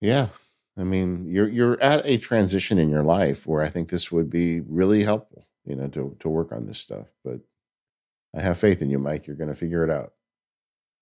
[0.01, 0.29] Yeah.
[0.77, 4.29] I mean, you're you're at a transition in your life where I think this would
[4.29, 7.07] be really helpful, you know, to to work on this stuff.
[7.23, 7.39] But
[8.35, 9.27] I have faith in you, Mike.
[9.27, 10.13] You're going to figure it out.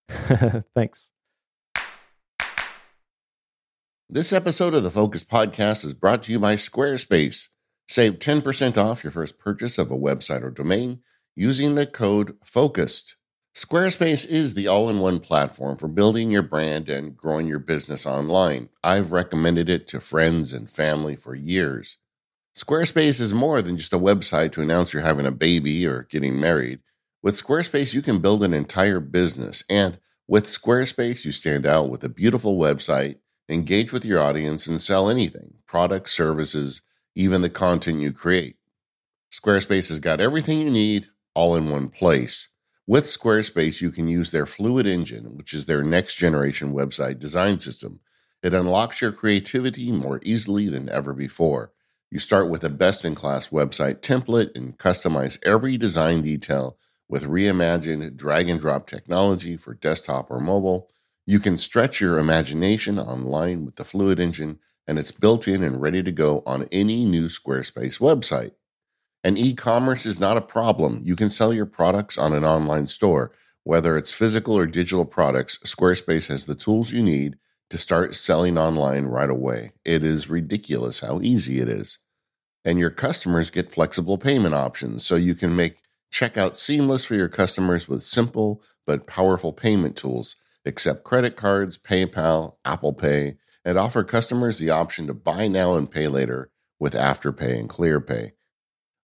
[0.76, 1.12] Thanks.
[4.10, 7.48] This episode of the Focus Podcast is brought to you by Squarespace.
[7.88, 11.00] Save 10% off your first purchase of a website or domain
[11.36, 13.16] using the code FOCUSED.
[13.56, 18.04] Squarespace is the all in one platform for building your brand and growing your business
[18.04, 18.70] online.
[18.84, 21.98] I've recommended it to friends and family for years.
[22.56, 26.40] Squarespace is more than just a website to announce you're having a baby or getting
[26.40, 26.80] married.
[27.22, 29.64] With Squarespace, you can build an entire business.
[29.70, 34.82] And with Squarespace, you stand out with a beautiful website, engage with your audience, and
[34.82, 36.82] sell anything products, services,
[37.14, 38.56] even the content you create.
[39.32, 42.50] Squarespace has got everything you need all in one place.
[42.86, 47.58] With Squarespace, you can use their Fluid Engine, which is their next generation website design
[47.60, 48.02] system.
[48.42, 51.72] It unlocks your creativity more easily than ever before.
[52.12, 56.78] You start with a best in class website template and customize every design detail
[57.08, 60.90] with reimagined drag and drop technology for desktop or mobile.
[61.26, 65.82] You can stretch your imagination online with the Fluid Engine, and it's built in and
[65.82, 68.52] ready to go on any new Squarespace website.
[69.24, 71.02] And e commerce is not a problem.
[71.04, 73.32] You can sell your products on an online store.
[73.64, 77.38] Whether it's physical or digital products, Squarespace has the tools you need
[77.70, 79.72] to start selling online right away.
[79.86, 82.00] It is ridiculous how easy it is.
[82.66, 87.30] And your customers get flexible payment options so you can make checkout seamless for your
[87.30, 90.36] customers with simple but powerful payment tools.
[90.66, 95.90] Accept credit cards, PayPal, Apple Pay, and offer customers the option to buy now and
[95.90, 98.32] pay later with Afterpay and ClearPay.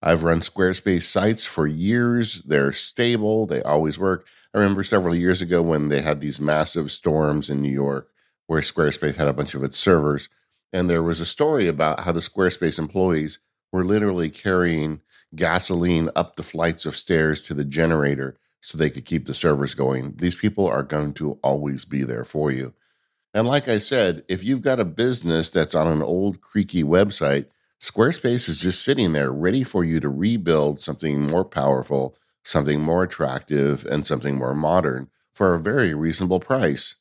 [0.02, 2.44] I've run Squarespace sites for years.
[2.44, 4.26] They're stable, they always work.
[4.54, 8.10] I remember several years ago when they had these massive storms in New York
[8.48, 10.30] where Squarespace had a bunch of its servers.
[10.74, 13.40] And there was a story about how the Squarespace employees
[13.72, 15.02] were literally carrying
[15.36, 19.76] gasoline up the flights of stairs to the generator so they could keep the servers
[19.76, 20.16] going.
[20.18, 22.74] These people are going to always be there for you.
[23.34, 27.46] And like I said, if you've got a business that's on an old creaky website,
[27.80, 33.04] Squarespace is just sitting there ready for you to rebuild something more powerful, something more
[33.04, 36.96] attractive, and something more modern for a very reasonable price.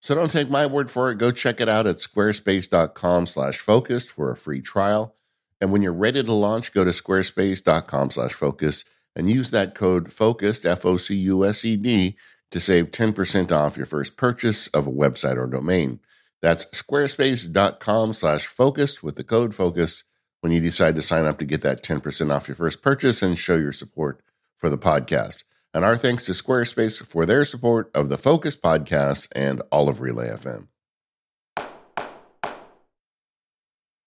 [0.00, 1.18] So don't take my word for it.
[1.18, 5.16] Go check it out at squarespace.com slash focused for a free trial.
[5.60, 8.84] And when you're ready to launch, go to squarespace.com slash focus
[9.16, 12.16] and use that code FOCUSED, F O C U S E D,
[12.52, 15.98] to save 10% off your first purchase of a website or domain.
[16.40, 20.04] That's squarespace.com slash focused with the code FOCUSED
[20.42, 23.38] when you decide to sign up to get that 10% off your first purchase and
[23.38, 24.20] show your support
[24.56, 25.44] for the podcast.
[25.72, 30.00] And our thanks to Squarespace for their support of the Focus podcast and all of
[30.00, 30.66] Relay FM.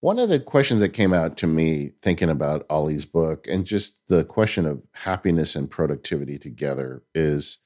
[0.00, 3.96] One of the questions that came out to me thinking about Ali's book and just
[4.08, 7.58] the question of happiness and productivity together is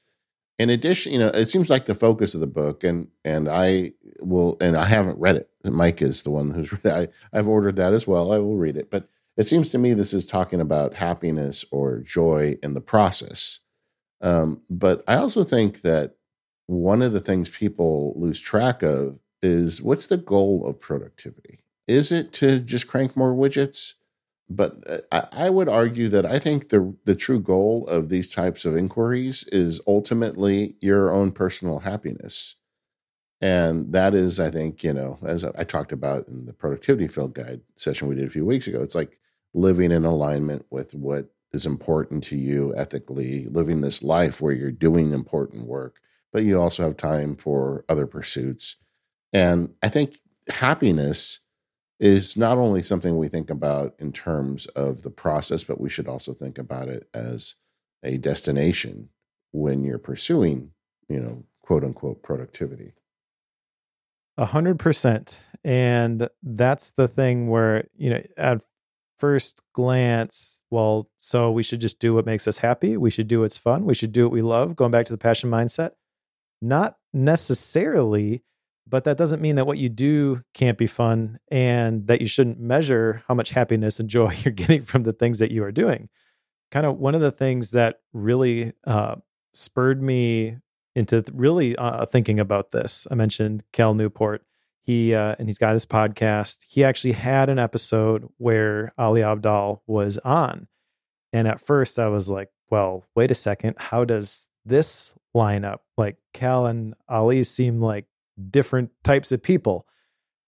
[0.59, 3.93] in addition, you know, it seems like the focus of the book, and and I
[4.19, 5.49] will, and I haven't read it.
[5.63, 7.11] Mike is the one who's read it.
[7.33, 8.31] I, I've ordered that as well.
[8.31, 11.99] I will read it, but it seems to me this is talking about happiness or
[11.99, 13.59] joy in the process.
[14.21, 16.15] Um, but I also think that
[16.67, 21.63] one of the things people lose track of is what's the goal of productivity?
[21.87, 23.95] Is it to just crank more widgets?
[24.55, 28.33] But uh, I, I, would argue that I think the the true goal of these
[28.33, 32.55] types of inquiries is ultimately your own personal happiness,
[33.39, 37.33] and that is, I think, you know, as I talked about in the productivity field
[37.33, 39.19] guide session we did a few weeks ago, it's like
[39.53, 44.71] living in alignment with what is important to you ethically, living this life where you're
[44.71, 45.99] doing important work,
[46.31, 48.77] but you also have time for other pursuits,
[49.33, 51.39] and I think happiness
[52.01, 56.07] is not only something we think about in terms of the process, but we should
[56.07, 57.55] also think about it as
[58.03, 59.09] a destination
[59.51, 60.71] when you're pursuing,
[61.07, 62.93] you know, quote unquote productivity.
[64.35, 65.41] A hundred percent.
[65.63, 68.63] And that's the thing where, you know, at
[69.19, 72.97] first glance, well, so we should just do what makes us happy.
[72.97, 73.85] We should do what's fun.
[73.85, 74.75] We should do what we love.
[74.75, 75.91] Going back to the passion mindset.
[76.63, 78.43] Not necessarily
[78.91, 82.59] but that doesn't mean that what you do can't be fun and that you shouldn't
[82.59, 86.09] measure how much happiness and joy you're getting from the things that you are doing.
[86.69, 89.15] Kind of one of the things that really uh,
[89.53, 90.57] spurred me
[90.93, 93.07] into really uh, thinking about this.
[93.09, 94.43] I mentioned Cal Newport.
[94.83, 96.65] He uh, and he's got his podcast.
[96.67, 100.67] He actually had an episode where Ali Abdaal was on,
[101.31, 103.75] and at first I was like, "Well, wait a second.
[103.77, 105.83] How does this line up?
[105.97, 108.05] Like Cal and Ali seem like
[108.49, 109.85] different types of people.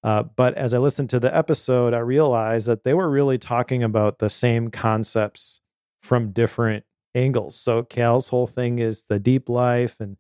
[0.04, 3.84] Uh, but as I listened to the episode, I realized that they were really talking
[3.84, 5.62] about the same concepts
[6.02, 6.84] from different
[7.16, 7.56] angles.
[7.56, 10.18] So Cal's whole thing is the deep life and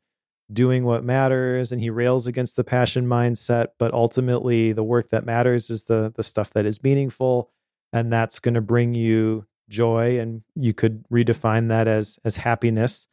[0.51, 3.69] doing what matters, and he rails against the passion mindset.
[3.77, 7.49] But ultimately, the work that matters is the the stuff that is meaningful,
[7.91, 10.19] and that's going to bring you joy.
[10.19, 13.07] And you could redefine that as as happiness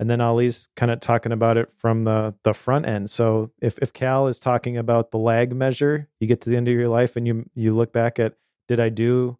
[0.00, 3.10] and then Ali's kind of talking about it from the the front end.
[3.10, 6.68] So if if Cal is talking about the lag measure, you get to the end
[6.68, 8.34] of your life and you you look back at
[8.66, 9.38] did I do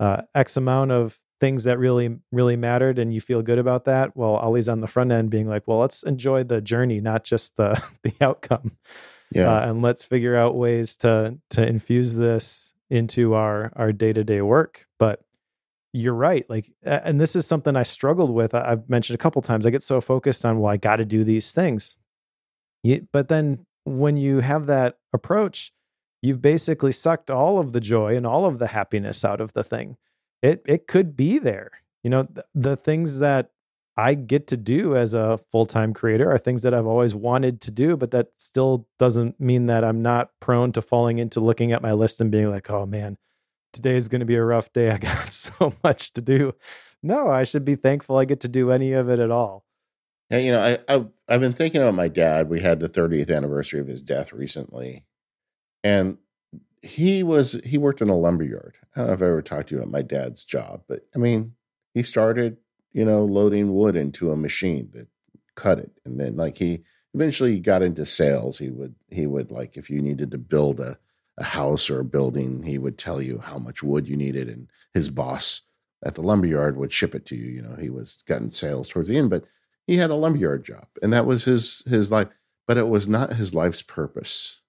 [0.00, 4.16] uh, X amount of things that really really mattered and you feel good about that?
[4.16, 7.56] Well, Ali's on the front end being like, well, let's enjoy the journey, not just
[7.56, 8.76] the the outcome.
[9.30, 14.12] Yeah, uh, and let's figure out ways to to infuse this into our our day
[14.12, 14.86] to day work.
[14.98, 15.20] But
[15.92, 16.48] you're right.
[16.48, 18.54] Like, and this is something I struggled with.
[18.54, 19.66] I've mentioned a couple times.
[19.66, 21.96] I get so focused on, well, I got to do these things.
[23.12, 25.72] But then when you have that approach,
[26.22, 29.64] you've basically sucked all of the joy and all of the happiness out of the
[29.64, 29.96] thing.
[30.40, 31.70] It it could be there.
[32.02, 33.50] You know, th- the things that
[33.96, 37.70] I get to do as a full-time creator are things that I've always wanted to
[37.70, 41.82] do, but that still doesn't mean that I'm not prone to falling into looking at
[41.82, 43.18] my list and being like, "Oh man,
[43.72, 44.90] today is going to be a rough day.
[44.92, 46.54] I got so much to do."
[47.02, 49.64] No, I should be thankful I get to do any of it at all.
[50.30, 52.48] Yeah, you know, I, I I've been thinking about my dad.
[52.48, 55.04] We had the 30th anniversary of his death recently,
[55.82, 56.18] and
[56.80, 58.76] he was he worked in a lumber yard.
[58.94, 61.18] I don't know if I ever talked to you about my dad's job, but I
[61.18, 61.54] mean,
[61.94, 62.58] he started,
[62.92, 65.08] you know, loading wood into a machine that
[65.54, 66.82] cut it, and then like he
[67.14, 68.58] eventually got into sales.
[68.58, 70.98] He would he would like if you needed to build a
[71.38, 74.68] a house or a building, he would tell you how much wood you needed, and
[74.94, 75.62] his boss
[76.04, 77.50] at the lumberyard would ship it to you.
[77.50, 79.44] You know, he was getting sales towards the end, but
[79.86, 82.28] he had a lumberyard job, and that was his his life.
[82.66, 84.60] But it was not his life's purpose.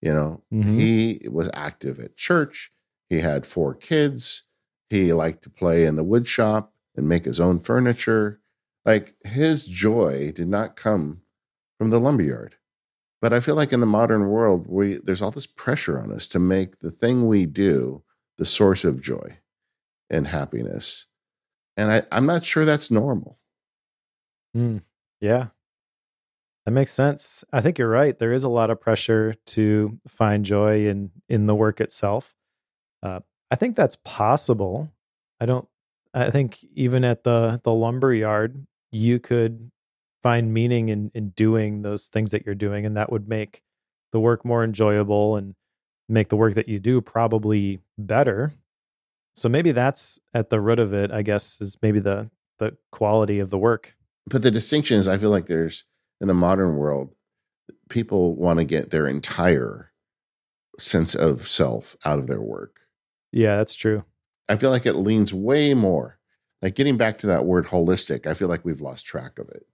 [0.00, 0.78] You know, mm-hmm.
[0.78, 2.72] he was active at church.
[3.08, 4.42] He had four kids.
[4.90, 8.40] He liked to play in the wood shop and make his own furniture.
[8.84, 11.22] Like his joy did not come
[11.78, 12.56] from the lumberyard.
[13.24, 16.28] But I feel like in the modern world, we there's all this pressure on us
[16.28, 18.02] to make the thing we do
[18.36, 19.38] the source of joy
[20.10, 21.06] and happiness.
[21.74, 23.38] And I, I'm not sure that's normal.
[24.54, 24.82] Mm,
[25.22, 25.46] yeah.
[26.66, 27.44] That makes sense.
[27.50, 28.18] I think you're right.
[28.18, 32.34] There is a lot of pressure to find joy in in the work itself.
[33.02, 33.20] Uh,
[33.50, 34.92] I think that's possible.
[35.40, 35.66] I don't.
[36.12, 39.70] I think even at the the lumber yard, you could
[40.24, 43.62] find meaning in in doing those things that you're doing, and that would make
[44.10, 45.54] the work more enjoyable and
[46.08, 48.54] make the work that you do probably better.
[49.36, 51.12] So maybe that's at the root of it.
[51.12, 53.96] I guess is maybe the the quality of the work.
[54.26, 55.84] But the distinction is, I feel like there's
[56.20, 57.14] in the modern world,
[57.88, 59.92] people want to get their entire
[60.78, 62.80] sense of self out of their work.
[63.30, 64.04] Yeah, that's true.
[64.48, 66.18] I feel like it leans way more.
[66.62, 69.66] Like getting back to that word holistic, I feel like we've lost track of it.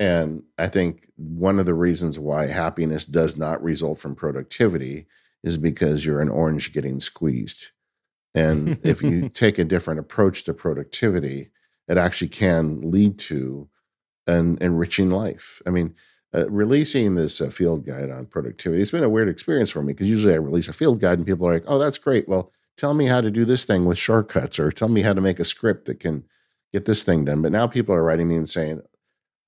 [0.00, 5.06] And I think one of the reasons why happiness does not result from productivity
[5.44, 7.68] is because you're an orange getting squeezed.
[8.34, 11.50] And if you take a different approach to productivity,
[11.86, 13.68] it actually can lead to
[14.26, 15.60] an enriching life.
[15.66, 15.94] I mean,
[16.34, 19.92] uh, releasing this uh, field guide on productivity, it's been a weird experience for me
[19.92, 22.26] because usually I release a field guide and people are like, oh, that's great.
[22.26, 25.20] Well, tell me how to do this thing with shortcuts or tell me how to
[25.20, 26.24] make a script that can
[26.72, 27.42] get this thing done.
[27.42, 28.80] But now people are writing me and saying,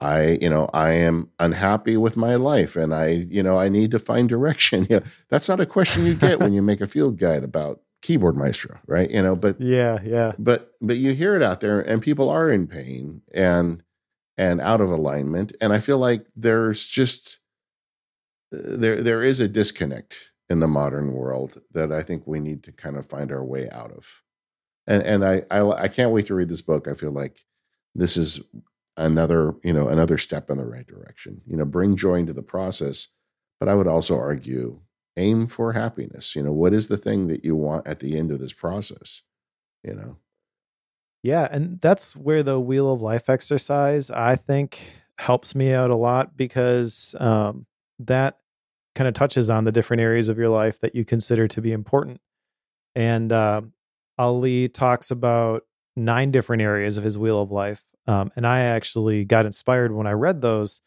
[0.02, 3.92] I, you know, I am unhappy with my life and I, you know, I need
[3.92, 4.86] to find direction.
[4.90, 8.36] Yeah, that's not a question you get when you make a field guide about keyboard
[8.36, 9.08] maestro, right?
[9.08, 10.32] You know, but yeah, yeah.
[10.38, 13.82] But but you hear it out there and people are in pain and
[14.36, 17.38] and out of alignment and I feel like there's just
[18.52, 22.64] uh, there there is a disconnect in the modern world that I think we need
[22.64, 24.22] to kind of find our way out of.
[24.86, 26.88] And and I I, I can't wait to read this book.
[26.88, 27.46] I feel like
[27.94, 28.40] this is
[28.96, 31.40] another, you know, another step in the right direction.
[31.46, 33.08] You know, bring joy into the process,
[33.58, 34.80] but I would also argue
[35.16, 36.34] aim for happiness.
[36.34, 39.22] You know, what is the thing that you want at the end of this process?
[39.82, 40.16] You know?
[41.22, 41.48] Yeah.
[41.50, 44.80] And that's where the wheel of life exercise, I think,
[45.18, 47.66] helps me out a lot because um,
[48.00, 48.38] that
[48.94, 51.72] kind of touches on the different areas of your life that you consider to be
[51.72, 52.20] important.
[52.94, 53.62] And uh,
[54.18, 55.62] Ali talks about
[55.96, 57.84] nine different areas of his wheel of life.
[58.06, 60.80] Um, and I actually got inspired when I read those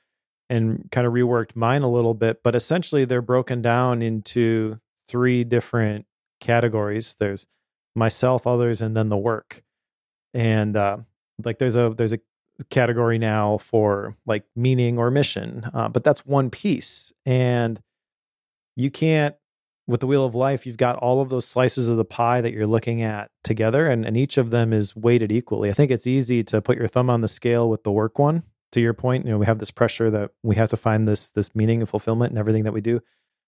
[0.49, 5.43] and kind of reworked mine a little bit, but essentially they're broken down into three
[5.43, 6.05] different
[6.39, 7.15] categories.
[7.15, 7.47] There's
[7.95, 9.63] myself, others, and then the work.
[10.33, 10.97] And uh,
[11.43, 12.19] like there's a there's a
[12.69, 17.11] category now for like meaning or mission, uh, but that's one piece.
[17.25, 17.81] And
[18.75, 19.35] you can't
[19.87, 22.53] with the wheel of life, you've got all of those slices of the pie that
[22.53, 25.69] you're looking at together, and, and each of them is weighted equally.
[25.69, 28.43] I think it's easy to put your thumb on the scale with the work one
[28.75, 31.31] to your point, you know, we have this pressure that we have to find this
[31.31, 33.01] this meaning and fulfillment in everything that we do.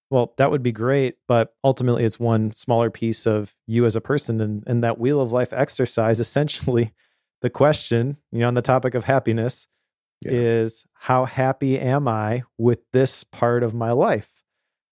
[0.09, 4.01] Well, that would be great, but ultimately it's one smaller piece of you as a
[4.01, 6.93] person and, and that wheel of life exercise essentially
[7.41, 9.67] the question, you know, on the topic of happiness
[10.21, 10.31] yeah.
[10.31, 14.41] is how happy am I with this part of my life?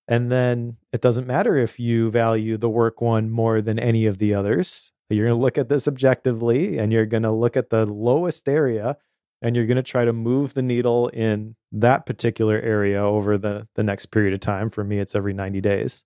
[0.07, 4.17] And then it doesn't matter if you value the work one more than any of
[4.19, 4.91] the others.
[5.09, 8.47] You're going to look at this objectively and you're going to look at the lowest
[8.47, 8.97] area
[9.41, 13.67] and you're going to try to move the needle in that particular area over the
[13.75, 14.69] the next period of time.
[14.69, 16.03] For me it's every 90 days.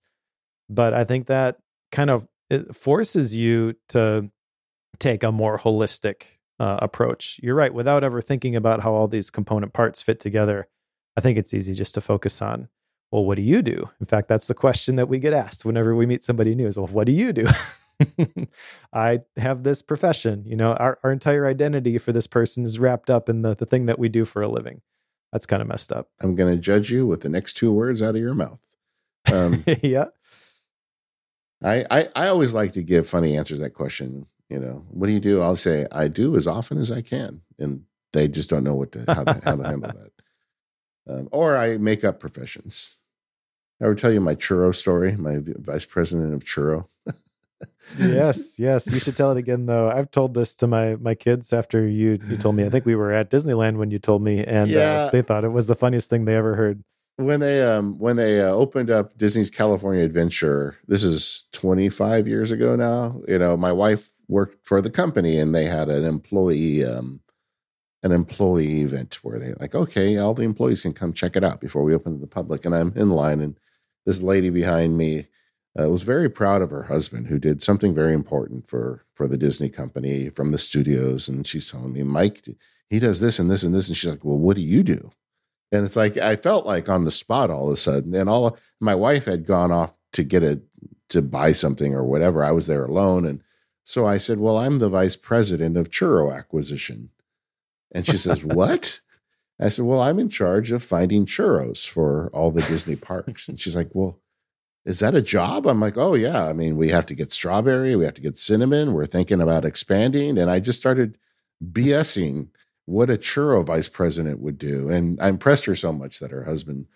[0.68, 1.58] But i think that
[1.92, 2.26] kind of
[2.72, 4.30] forces you to
[4.98, 6.22] take a more holistic
[6.58, 7.40] uh, approach.
[7.42, 10.68] You're right without ever thinking about how all these component parts fit together
[11.16, 12.68] i think it's easy just to focus on
[13.10, 13.90] well, what do you do?
[13.98, 16.76] In fact, that's the question that we get asked whenever we meet somebody new is,
[16.76, 17.46] well, what do you do?
[18.92, 20.44] I have this profession.
[20.46, 23.66] You know, our, our entire identity for this person is wrapped up in the, the
[23.66, 24.82] thing that we do for a living.
[25.32, 26.08] That's kind of messed up.
[26.20, 28.60] I'm going to judge you with the next two words out of your mouth.
[29.32, 30.06] Um, yeah.
[31.62, 34.26] I, I, I always like to give funny answers to that question.
[34.48, 35.42] You know, what do you do?
[35.42, 37.42] I'll say, I do as often as I can.
[37.58, 39.92] And they just don't know what to, how to, how to handle
[41.06, 41.12] that.
[41.12, 42.96] Um, or I make up professions.
[43.82, 46.86] I would tell you my churro story, my vice president of churro.
[47.98, 48.86] yes, yes.
[48.86, 49.90] You should tell it again though.
[49.90, 52.64] I've told this to my my kids after you you told me.
[52.64, 54.92] I think we were at Disneyland when you told me, and uh, yeah.
[54.92, 56.84] uh, they thought it was the funniest thing they ever heard.
[57.16, 62.50] When they um when they uh, opened up Disney's California Adventure, this is 25 years
[62.50, 63.20] ago now.
[63.28, 67.20] You know, my wife worked for the company, and they had an employee um
[68.02, 71.60] an employee event where they like, okay, all the employees can come check it out
[71.60, 72.64] before we open to the public.
[72.64, 73.58] And I'm in line, and
[74.06, 75.26] this lady behind me
[75.78, 79.36] uh, was very proud of her husband who did something very important for for the
[79.36, 81.28] Disney company from the studios.
[81.28, 82.44] And she's telling me Mike
[82.88, 83.88] he does this and this and this.
[83.88, 85.12] And she's like well what do you do?
[85.72, 88.14] And it's like I felt like on the spot all of a sudden.
[88.14, 90.62] And all my wife had gone off to get it
[91.10, 92.42] to buy something or whatever.
[92.42, 93.24] I was there alone.
[93.24, 93.42] And
[93.84, 97.10] so I said well I'm the vice president of churro acquisition.
[97.92, 99.00] And she says what
[99.60, 103.60] I said well I'm in charge of finding churros for all the Disney parks and
[103.60, 104.20] she's like well
[104.84, 105.66] is that a job?
[105.66, 106.46] I'm like, oh yeah.
[106.46, 108.92] I mean, we have to get strawberry, we have to get cinnamon.
[108.92, 111.18] We're thinking about expanding, and I just started
[111.64, 112.48] BSing
[112.86, 116.44] what a churro vice president would do, and I impressed her so much that her
[116.44, 116.86] husband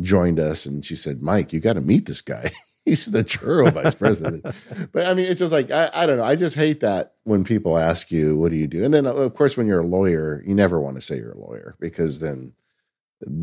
[0.00, 2.50] joined us, and she said, Mike, you got to meet this guy.
[2.84, 4.44] He's the churro vice president.
[4.92, 6.24] but I mean, it's just like I, I don't know.
[6.24, 9.34] I just hate that when people ask you, "What do you do?" And then, of
[9.34, 12.54] course, when you're a lawyer, you never want to say you're a lawyer because then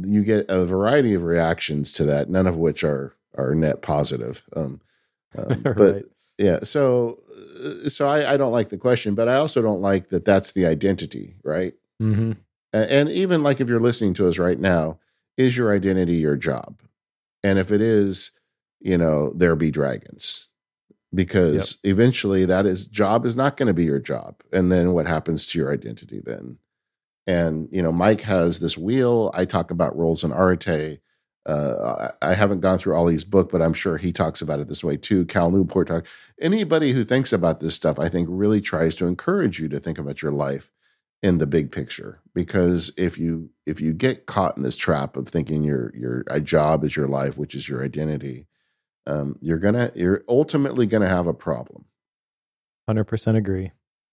[0.03, 4.43] you get a variety of reactions to that, none of which are are net positive.
[4.55, 4.81] Um,
[5.37, 6.05] um, but right.
[6.37, 7.19] yeah, so
[7.63, 10.51] uh, so I, I, don't like the question, but I also don't like that that's
[10.51, 11.73] the identity, right?
[12.01, 12.33] Mm-hmm.
[12.73, 14.99] And, and even like if you're listening to us right now,
[15.37, 16.81] is your identity your job?
[17.43, 18.31] And if it is,
[18.79, 20.47] you know, there be dragons
[21.13, 21.91] because yep.
[21.91, 24.41] eventually that is job is not going to be your job.
[24.51, 26.57] And then what happens to your identity then?
[27.27, 29.31] And, you know, Mike has this wheel.
[29.33, 30.99] I talk about roles in arte
[31.49, 34.83] uh, I haven't gone through Ali's book, but I'm sure he talks about it this
[34.83, 35.25] way too.
[35.25, 36.05] Cal Newport talk.
[36.39, 39.97] Anybody who thinks about this stuff, I think, really tries to encourage you to think
[39.97, 40.69] about your life
[41.23, 42.21] in the big picture.
[42.35, 46.83] Because if you if you get caught in this trap of thinking your your job
[46.83, 48.45] is your life, which is your identity,
[49.09, 51.85] um, you're gonna you're ultimately gonna have a problem.
[52.87, 53.71] Hundred percent agree.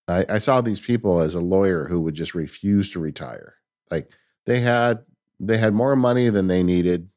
[0.08, 3.54] I, I saw these people as a lawyer who would just refuse to retire.
[3.90, 4.12] Like
[4.44, 5.04] they had
[5.40, 7.08] they had more money than they needed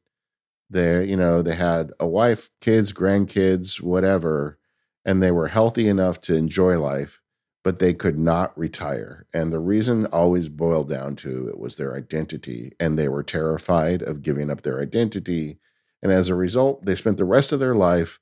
[0.70, 4.58] they, you know, they had a wife, kids, grandkids, whatever,
[5.04, 7.20] and they were healthy enough to enjoy life,
[7.64, 9.26] but they could not retire.
[9.34, 14.00] And the reason always boiled down to it was their identity, and they were terrified
[14.02, 15.58] of giving up their identity.
[16.02, 18.20] And as a result, they spent the rest of their life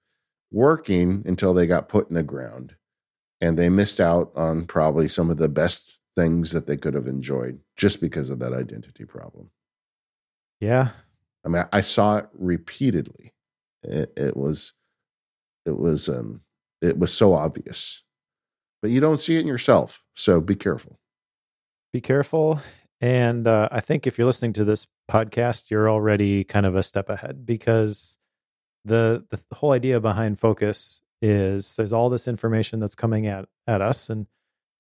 [0.51, 2.75] working until they got put in the ground.
[3.41, 7.07] And they missed out on probably some of the best things that they could have
[7.07, 9.51] enjoyed just because of that identity problem.
[10.61, 10.91] Yeah,
[11.45, 13.33] I mean, I saw it repeatedly.
[13.85, 14.73] It, it was,
[15.65, 16.41] it was, um,
[16.83, 18.03] it was so obvious,
[18.83, 20.03] but you don't see it in yourself.
[20.17, 20.99] So be careful.
[21.93, 22.61] Be careful.
[23.01, 26.82] And uh, I think if you're listening to this podcast, you're already kind of a
[26.82, 28.18] step ahead because
[28.85, 33.80] the the whole idea behind focus is there's all this information that's coming at at
[33.80, 34.26] us, and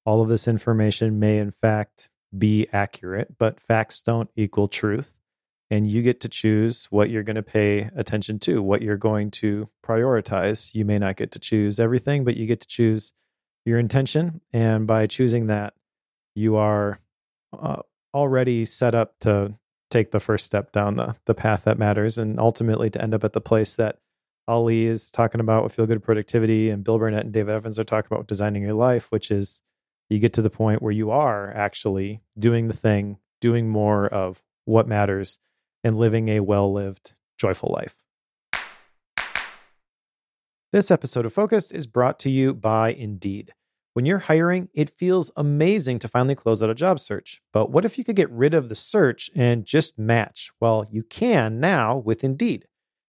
[0.04, 5.18] all of this information may in fact be accurate, but facts don't equal truth
[5.70, 9.30] and you get to choose what you're going to pay attention to, what you're going
[9.30, 10.74] to prioritize.
[10.74, 13.12] You may not get to choose everything, but you get to choose
[13.64, 14.40] your intention.
[14.52, 15.74] And by choosing that,
[16.34, 17.00] you are
[17.52, 17.82] uh,
[18.14, 19.58] already set up to
[19.90, 23.24] take the first step down the, the path that matters and ultimately to end up
[23.24, 23.98] at the place that
[24.46, 27.84] Ali is talking about with Feel Good Productivity and Bill Burnett and Dave Evans are
[27.84, 29.62] talking about designing your life, which is
[30.08, 34.42] you get to the point where you are actually doing the thing, doing more of
[34.64, 35.38] what matters
[35.84, 37.96] and living a well lived, joyful life.
[40.72, 43.52] This episode of Focused is brought to you by Indeed.
[43.94, 47.40] When you're hiring, it feels amazing to finally close out a job search.
[47.52, 50.50] But what if you could get rid of the search and just match?
[50.60, 52.66] Well, you can now with Indeed.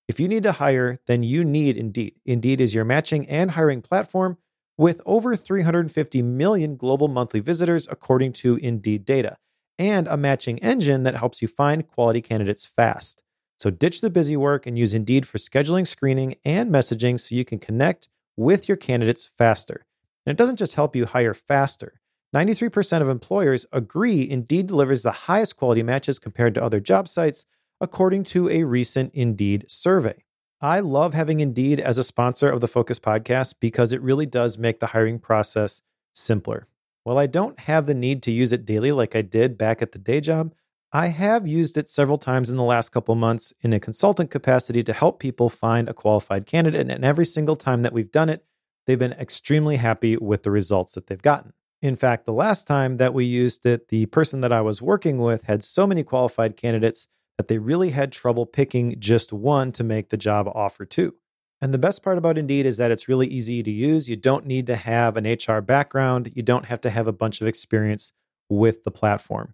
[0.08, 2.16] If you need to hire, then you need Indeed.
[2.26, 4.38] Indeed is your matching and hiring platform
[4.78, 9.38] with over 350 million global monthly visitors, according to Indeed data
[9.80, 13.22] and a matching engine that helps you find quality candidates fast.
[13.60, 17.46] So ditch the busy work and use Indeed for scheduling, screening, and messaging so you
[17.46, 19.86] can connect with your candidates faster.
[20.30, 22.02] And it doesn't just help you hire faster.
[22.36, 27.48] 93% of employers agree Indeed delivers the highest quality matches compared to other job sites,
[27.82, 30.24] according to a recent Indeed survey.
[30.62, 34.60] I love having Indeed as a sponsor of the Focus podcast because it really does
[34.60, 35.82] make the hiring process
[36.14, 36.68] simpler.
[37.04, 39.94] While I don't have the need to use it daily like I did back at
[39.94, 40.54] the day job,
[40.94, 44.84] I have used it several times in the last couple months in a consultant capacity
[44.84, 46.92] to help people find a qualified candidate.
[46.92, 48.46] And every single time that we've done it,
[48.90, 51.54] they've been extremely happy with the results that they've gotten.
[51.80, 55.20] In fact, the last time that we used it, the person that I was working
[55.20, 57.08] with had so many qualified candidates
[57.38, 61.14] that they really had trouble picking just one to make the job offer to.
[61.62, 64.10] And the best part about Indeed is that it's really easy to use.
[64.10, 67.42] You don't need to have an HR background, you don't have to have a bunch
[67.42, 68.12] of experience
[68.50, 69.54] with the platform.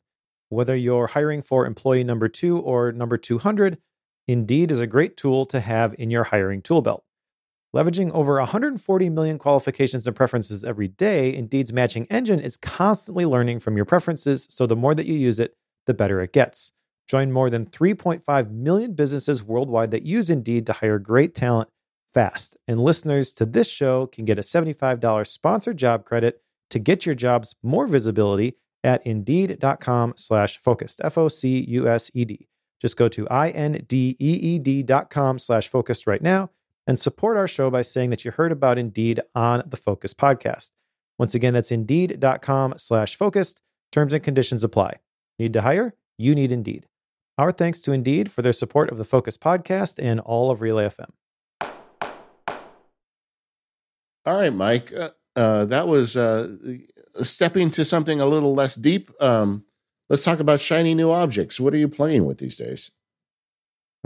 [0.49, 3.79] Whether you're hiring for employee number two or number 200,
[4.27, 7.04] Indeed is a great tool to have in your hiring tool belt.
[7.75, 13.59] Leveraging over 140 million qualifications and preferences every day, Indeed's matching engine is constantly learning
[13.59, 16.71] from your preferences, so the more that you use it, the better it gets.
[17.09, 21.69] Join more than 3.5 million businesses worldwide that use Indeed to hire great talent
[22.13, 22.55] fast.
[22.65, 27.13] And listeners to this show can get a $75 sponsored job credit to get your
[27.13, 32.47] jobs more visibility at indeed.com slash focused, F-O-C-U-S-E-D.
[32.81, 36.51] Just go to I-N-D-E-E-D dot com slash focused right now
[36.87, 40.71] and support our show by saying that you heard about Indeed on the Focus podcast.
[41.17, 43.61] Once again, that's indeed.com slash focused.
[43.91, 44.99] Terms and conditions apply.
[45.39, 45.95] Need to hire?
[46.17, 46.87] You need Indeed.
[47.37, 50.87] Our thanks to Indeed for their support of the Focus podcast and all of Relay
[50.87, 51.09] FM.
[54.25, 54.91] All right, Mike.
[54.93, 56.55] Uh, uh, that was uh,
[57.21, 59.11] stepping to something a little less deep.
[59.21, 59.65] Um,
[60.09, 61.59] let's talk about shiny new objects.
[61.59, 62.91] What are you playing with these days?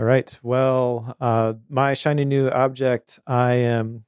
[0.00, 0.38] All right.
[0.42, 4.06] Well, uh, my shiny new object I am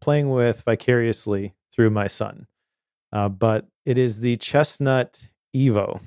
[0.00, 2.48] playing with vicariously through my son,
[3.12, 6.00] uh, but it is the Chessnut Evo.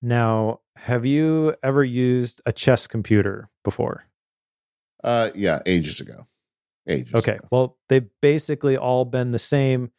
[0.00, 4.06] Now, have you ever used a chess computer before?
[5.04, 6.26] Uh, yeah, ages ago.
[6.88, 7.12] Ages.
[7.12, 7.34] Okay.
[7.34, 7.48] Ago.
[7.50, 9.90] Well, they've basically all been the same.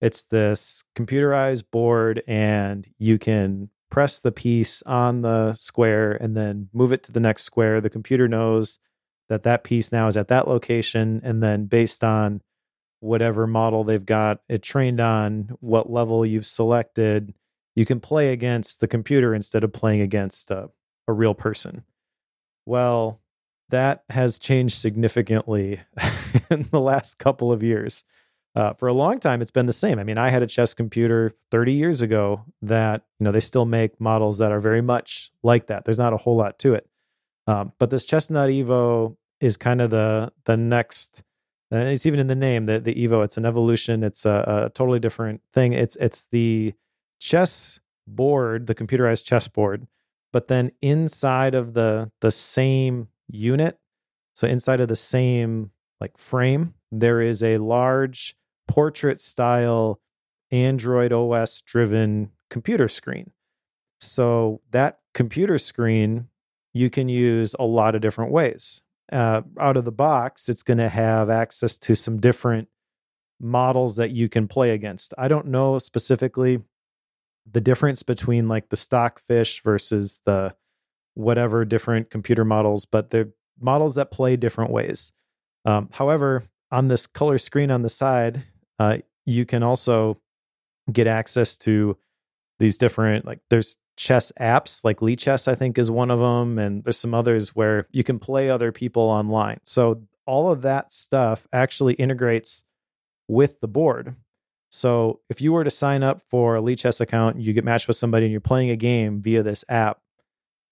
[0.00, 6.68] It's this computerized board, and you can press the piece on the square and then
[6.72, 7.80] move it to the next square.
[7.80, 8.78] The computer knows
[9.28, 11.20] that that piece now is at that location.
[11.24, 12.42] And then based on
[13.00, 17.34] whatever model they've got it trained on, what level you've selected,
[17.74, 20.70] you can play against the computer instead of playing against a,
[21.06, 21.84] a real person.
[22.66, 23.20] Well,
[23.70, 25.80] that has changed significantly
[26.50, 28.04] in the last couple of years
[28.54, 29.98] uh, for a long time it's been the same.
[29.98, 33.64] I mean i had a chess computer 30 years ago that you know they still
[33.64, 35.84] make models that are very much like that.
[35.84, 36.88] There's not a whole lot to it.
[37.46, 41.22] Um, but this Chessnut Evo is kind of the the next
[41.70, 43.24] and it's even in the name the, the evo.
[43.24, 44.02] It's an evolution.
[44.02, 45.72] It's a, a totally different thing.
[45.72, 46.74] It's it's the
[47.20, 49.86] chess board the computerized chess board
[50.32, 53.78] but then inside of the the same unit
[54.34, 55.70] so inside of the same
[56.00, 58.36] like frame there is a large
[58.66, 60.00] portrait style
[60.50, 63.32] Android OS driven computer screen.
[64.00, 66.28] So that computer screen
[66.72, 68.82] you can use a lot of different ways.
[69.10, 72.68] Uh, out of the box, it's going to have access to some different
[73.40, 75.14] models that you can play against.
[75.16, 76.62] I don't know specifically
[77.50, 80.54] the difference between like the stockfish versus the
[81.14, 85.12] whatever different computer models, but they're models that play different ways.
[85.64, 88.44] Um, however, on this color screen on the side,
[88.78, 90.20] uh, you can also
[90.92, 91.96] get access to
[92.58, 96.84] these different like there's chess apps like Lichess I think is one of them and
[96.84, 99.60] there's some others where you can play other people online.
[99.64, 102.64] So all of that stuff actually integrates
[103.28, 104.16] with the board.
[104.70, 107.96] So if you were to sign up for a Lichess account, you get matched with
[107.96, 110.00] somebody and you're playing a game via this app,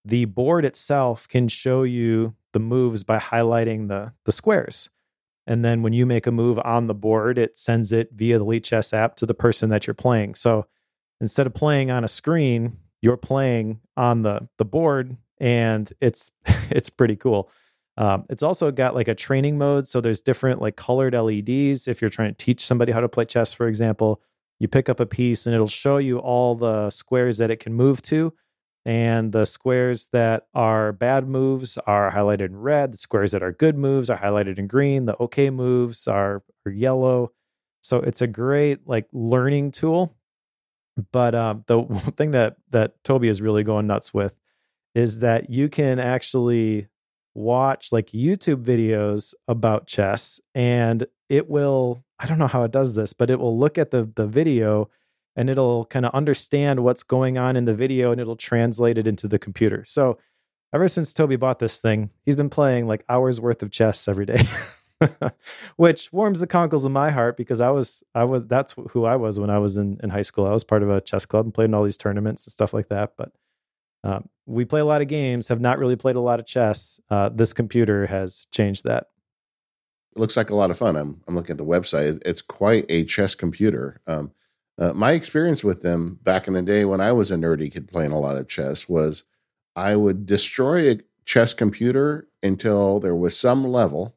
[0.04, 4.88] the board itself can show you the moves by highlighting the the squares.
[5.46, 8.44] And then when you make a move on the board, it sends it via the
[8.44, 10.34] Lichess app to the person that you're playing.
[10.34, 10.66] So
[11.20, 16.30] instead of playing on a screen, you're playing on the the board, and it's
[16.70, 17.50] it's pretty cool.
[17.98, 21.88] Um, it's also got like a training mode, so there's different like colored LEDs.
[21.88, 24.20] If you're trying to teach somebody how to play chess, for example,
[24.58, 27.72] you pick up a piece and it'll show you all the squares that it can
[27.72, 28.34] move to,
[28.86, 32.92] and the squares that are bad moves are highlighted in red.
[32.92, 35.06] The squares that are good moves are highlighted in green.
[35.06, 37.32] The okay moves are, are yellow.
[37.82, 40.14] So it's a great like learning tool.
[41.10, 44.36] But um, the one thing that that Toby is really going nuts with
[44.94, 46.86] is that you can actually
[47.34, 52.94] watch like YouTube videos about chess and it will I don't know how it does
[52.94, 54.90] this, but it will look at the the video
[55.36, 59.06] and it'll kind of understand what's going on in the video and it'll translate it
[59.06, 59.84] into the computer.
[59.84, 60.18] So
[60.72, 64.26] ever since Toby bought this thing, he's been playing like hours worth of chess every
[64.26, 64.42] day.
[65.76, 69.16] which warms the conkles of my heart because I was I was that's who I
[69.16, 70.46] was when I was in, in high school.
[70.46, 72.72] I was part of a chess club and played in all these tournaments and stuff
[72.72, 73.12] like that.
[73.16, 73.32] But
[74.04, 77.00] um, we play a lot of games, have not really played a lot of chess.
[77.10, 79.08] Uh, this computer has changed that.
[80.14, 80.96] It looks like a lot of fun.
[80.96, 82.22] I'm I'm looking at the website.
[82.24, 84.00] It's quite a chess computer.
[84.06, 84.32] Um,
[84.78, 87.88] uh, my experience with them back in the day when I was a nerdy kid
[87.88, 89.24] playing a lot of chess was
[89.74, 94.16] I would destroy a chess computer until there was some level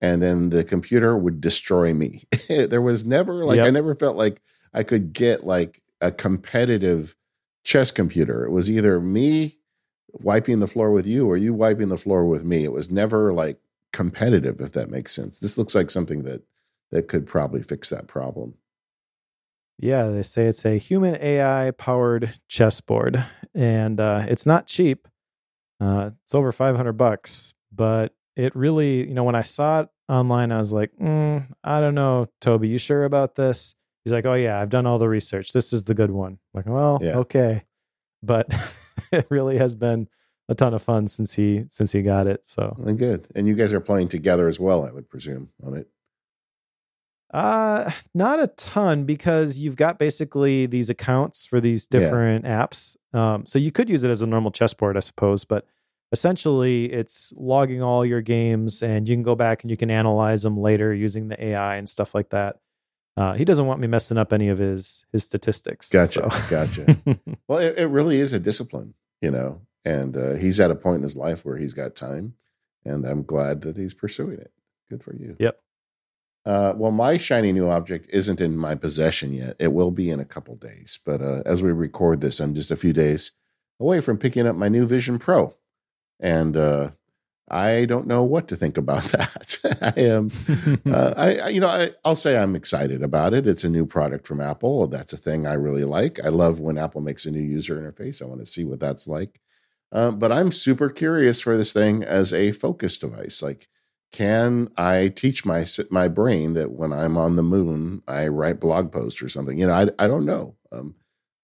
[0.00, 2.24] and then the computer would destroy me.
[2.48, 3.66] there was never like yep.
[3.66, 4.40] I never felt like
[4.72, 7.16] I could get like a competitive
[7.62, 8.44] chess computer.
[8.44, 9.58] It was either me
[10.12, 12.64] wiping the floor with you or you wiping the floor with me.
[12.64, 13.58] It was never like
[13.92, 15.38] competitive if that makes sense.
[15.38, 16.42] This looks like something that
[16.90, 18.54] that could probably fix that problem.
[19.80, 23.24] Yeah, they say it's a human AI powered chessboard
[23.54, 25.08] and uh, it's not cheap.
[25.80, 30.52] Uh, it's over 500 bucks, but it really, you know, when I saw it online,
[30.52, 33.74] I was like, mm, I don't know, Toby, you sure about this?
[34.04, 35.52] He's like, Oh yeah, I've done all the research.
[35.52, 36.32] This is the good one.
[36.32, 37.16] I'm like, well, yeah.
[37.18, 37.64] okay,
[38.22, 38.48] but
[39.12, 40.08] it really has been
[40.48, 42.46] a ton of fun since he since he got it.
[42.46, 45.88] So good, and you guys are playing together as well, I would presume, on it.
[47.32, 52.66] Uh, not a ton because you've got basically these accounts for these different yeah.
[52.66, 52.96] apps.
[53.12, 55.64] Um, so you could use it as a normal chessboard, I suppose, but
[56.12, 60.42] essentially it's logging all your games and you can go back and you can analyze
[60.42, 62.56] them later using the AI and stuff like that.
[63.16, 65.90] Uh, he doesn't want me messing up any of his his statistics.
[65.90, 66.48] Gotcha, so.
[66.48, 66.96] gotcha.
[67.48, 70.98] well, it, it, really is a discipline, you know, and uh, he's at a point
[70.98, 72.34] in his life where he's got time,
[72.84, 74.52] and I'm glad that he's pursuing it.
[74.88, 75.36] Good for you.
[75.38, 75.60] Yep.
[76.46, 79.56] Uh, well, my shiny new object isn't in my possession yet.
[79.58, 82.70] It will be in a couple days, but uh, as we record this, I'm just
[82.70, 83.32] a few days
[83.78, 85.54] away from picking up my new Vision Pro
[86.20, 86.90] and uh,
[87.50, 89.58] I don't know what to think about that.
[89.80, 90.30] I am,
[90.86, 93.46] uh, I you know, I, I'll say I'm excited about it.
[93.46, 94.86] It's a new product from Apple.
[94.86, 96.24] That's a thing I really like.
[96.24, 98.22] I love when Apple makes a new user interface.
[98.22, 99.40] I want to see what that's like.
[99.92, 103.42] Uh, but I'm super curious for this thing as a focus device.
[103.42, 103.66] Like,
[104.12, 108.92] can I teach my my brain that when I'm on the moon, I write blog
[108.92, 109.58] posts or something?
[109.58, 110.56] You know, I I don't know.
[110.72, 110.94] Um,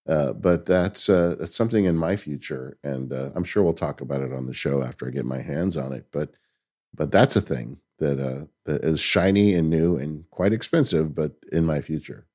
[0.08, 4.00] uh, but that's uh, that's something in my future, and uh, I'm sure we'll talk
[4.00, 6.06] about it on the show after I get my hands on it.
[6.12, 6.30] But
[6.94, 11.32] but that's a thing that uh, that is shiny and new and quite expensive, but
[11.50, 12.26] in my future.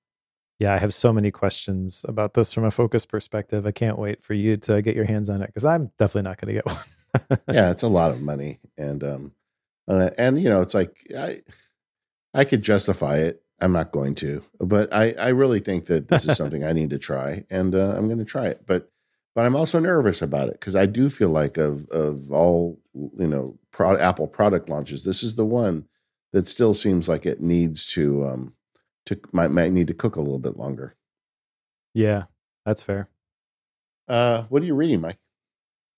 [0.60, 3.66] Yeah, I have so many questions about this from a focus perspective.
[3.66, 6.40] I can't wait for you to get your hands on it because I'm definitely not
[6.40, 6.66] going to get
[7.30, 7.40] one.
[7.56, 9.32] yeah, it's a lot of money, and um,
[9.88, 11.41] uh, and you know, it's like I
[12.34, 16.28] I could justify it I'm not going to, but I, I really think that this
[16.28, 18.64] is something I need to try, and uh, I'm going to try it.
[18.66, 18.90] But
[19.36, 23.28] but I'm also nervous about it because I do feel like of of all you
[23.28, 25.86] know pro- Apple product launches, this is the one
[26.34, 28.53] that still seems like it needs to um
[29.06, 30.95] to might might need to cook a little bit longer.
[31.94, 32.24] Yeah,
[32.66, 33.10] that's fair.
[34.08, 35.20] Uh, what are you reading, Mike?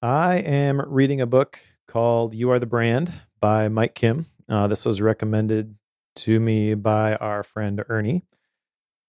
[0.01, 4.25] I am reading a book called "You Are the Brand" by Mike Kim.
[4.47, 5.75] Uh, this was recommended
[6.15, 8.23] to me by our friend Ernie.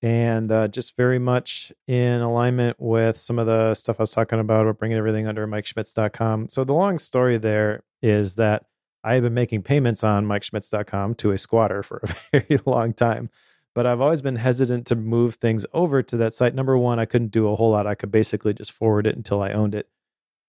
[0.03, 4.41] And uh, just very much in alignment with some of the stuff I was talking
[4.41, 6.49] about, about bringing everything under MikeSchmitz.com.
[6.49, 8.65] So, the long story there is that
[9.05, 13.31] I have been making payments on MikeSchmitz.com to a squatter for a very long time.
[13.73, 16.57] But I've always been hesitant to move things over to that site.
[16.57, 17.87] Number one, I couldn't do a whole lot.
[17.87, 19.89] I could basically just forward it until I owned it.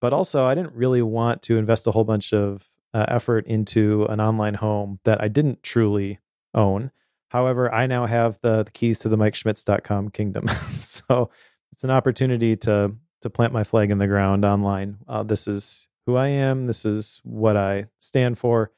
[0.02, 4.06] But also, I didn't really want to invest a whole bunch of uh, effort into
[4.06, 6.20] an online home that I didn't truly
[6.54, 6.92] own.
[7.28, 10.48] However, I now have the, the keys to the MikeSchmitz.com kingdom.
[10.76, 11.30] so
[11.74, 14.98] it's an opportunity to to plant my flag in the ground online.
[15.08, 16.68] Uh, this is who I am.
[16.68, 18.72] This is what I stand for.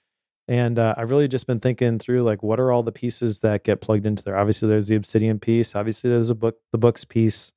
[0.47, 3.65] And uh, I've really just been thinking through like what are all the pieces that
[3.65, 4.37] get plugged into there.
[4.37, 5.75] Obviously, there's the Obsidian piece.
[5.75, 7.51] Obviously, there's a book, the books piece,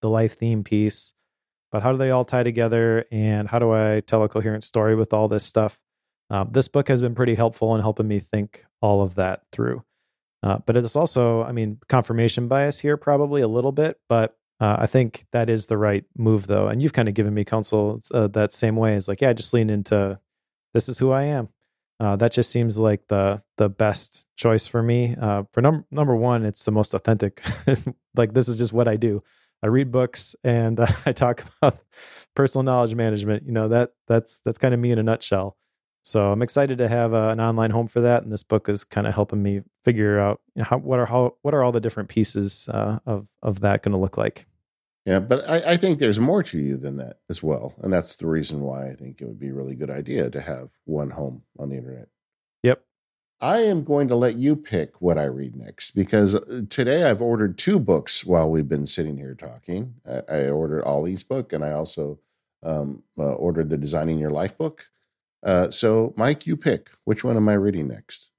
[0.00, 1.12] the life theme piece.
[1.72, 3.04] But how do they all tie together?
[3.10, 5.80] And how do I tell a coherent story with all this stuff?
[6.30, 9.84] Uh, this book has been pretty helpful in helping me think all of that through.
[10.42, 14.76] Uh, but it's also, I mean, confirmation bias here, probably a little bit, but uh,
[14.78, 16.68] I think that is the right move, though.
[16.68, 18.94] And you've kind of given me counsel uh, that same way.
[18.94, 20.18] It's like, yeah, just lean into
[20.72, 21.48] this is who I am.
[21.98, 25.16] Uh, that just seems like the the best choice for me.
[25.18, 27.42] Uh, for number number one, it's the most authentic.
[28.14, 29.22] like this is just what I do.
[29.62, 31.78] I read books and uh, I talk about
[32.34, 33.44] personal knowledge management.
[33.46, 35.56] You know that that's that's kind of me in a nutshell.
[36.04, 38.84] So I'm excited to have uh, an online home for that, and this book is
[38.84, 41.72] kind of helping me figure out you know, how what are how what are all
[41.72, 44.46] the different pieces uh, of of that going to look like.
[45.04, 48.16] Yeah, but I, I, think there's more to you than that as well, and that's
[48.16, 51.10] the reason why I think it would be a really good idea to have one
[51.10, 52.08] home on the internet.
[52.64, 52.82] Yep.
[53.40, 57.20] I am going to let you pick what I read next because uh, today I've
[57.20, 59.94] ordered two books while we've been sitting here talking.
[60.08, 62.18] I, I ordered Ali's book, and I also
[62.62, 64.86] um, uh, ordered the Designing Your Life book.
[65.42, 66.90] Uh, so, Mike, you pick.
[67.04, 68.30] Which one am I reading next?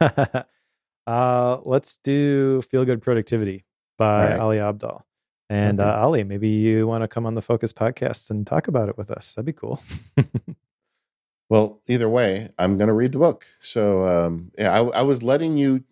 [1.06, 3.66] uh, let's do Feel Good Productivity
[3.98, 4.40] by right.
[4.40, 5.02] Ali Abdaal.
[5.50, 5.88] And okay.
[5.88, 8.96] uh, Ali, maybe you want to come on the Focus podcast and talk about it
[8.96, 9.34] with us.
[9.34, 9.82] That'd be cool.
[11.50, 13.44] well, either way, I'm going to read the book.
[13.58, 15.82] So, um, yeah, I, I, was letting you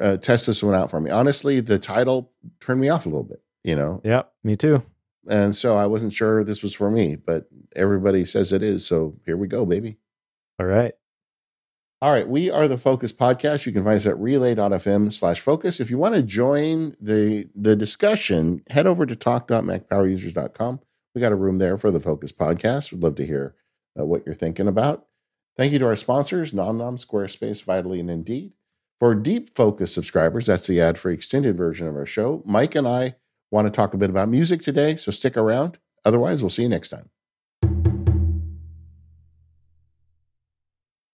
[0.00, 1.12] uh, test this one out for me.
[1.12, 3.40] Honestly, the title turned me off a little bit.
[3.62, 4.00] You know.
[4.04, 4.82] Yeah, me too.
[5.28, 8.86] And so I wasn't sure this was for me, but everybody says it is.
[8.86, 9.98] So here we go, baby.
[10.60, 10.94] All right.
[12.02, 13.64] All right, we are the Focus Podcast.
[13.64, 15.80] You can find us at relay.fm slash focus.
[15.80, 20.80] If you want to join the the discussion, head over to talk.macpowerusers.com.
[21.14, 22.92] We got a room there for the Focus Podcast.
[22.92, 23.54] We'd love to hear
[23.98, 25.06] uh, what you're thinking about.
[25.56, 28.52] Thank you to our sponsors, NomNom, Squarespace, Vitally, and Indeed.
[28.98, 32.42] For Deep Focus subscribers, that's the ad-free extended version of our show.
[32.46, 33.16] Mike and I
[33.50, 35.78] want to talk a bit about music today, so stick around.
[36.04, 37.10] Otherwise, we'll see you next time.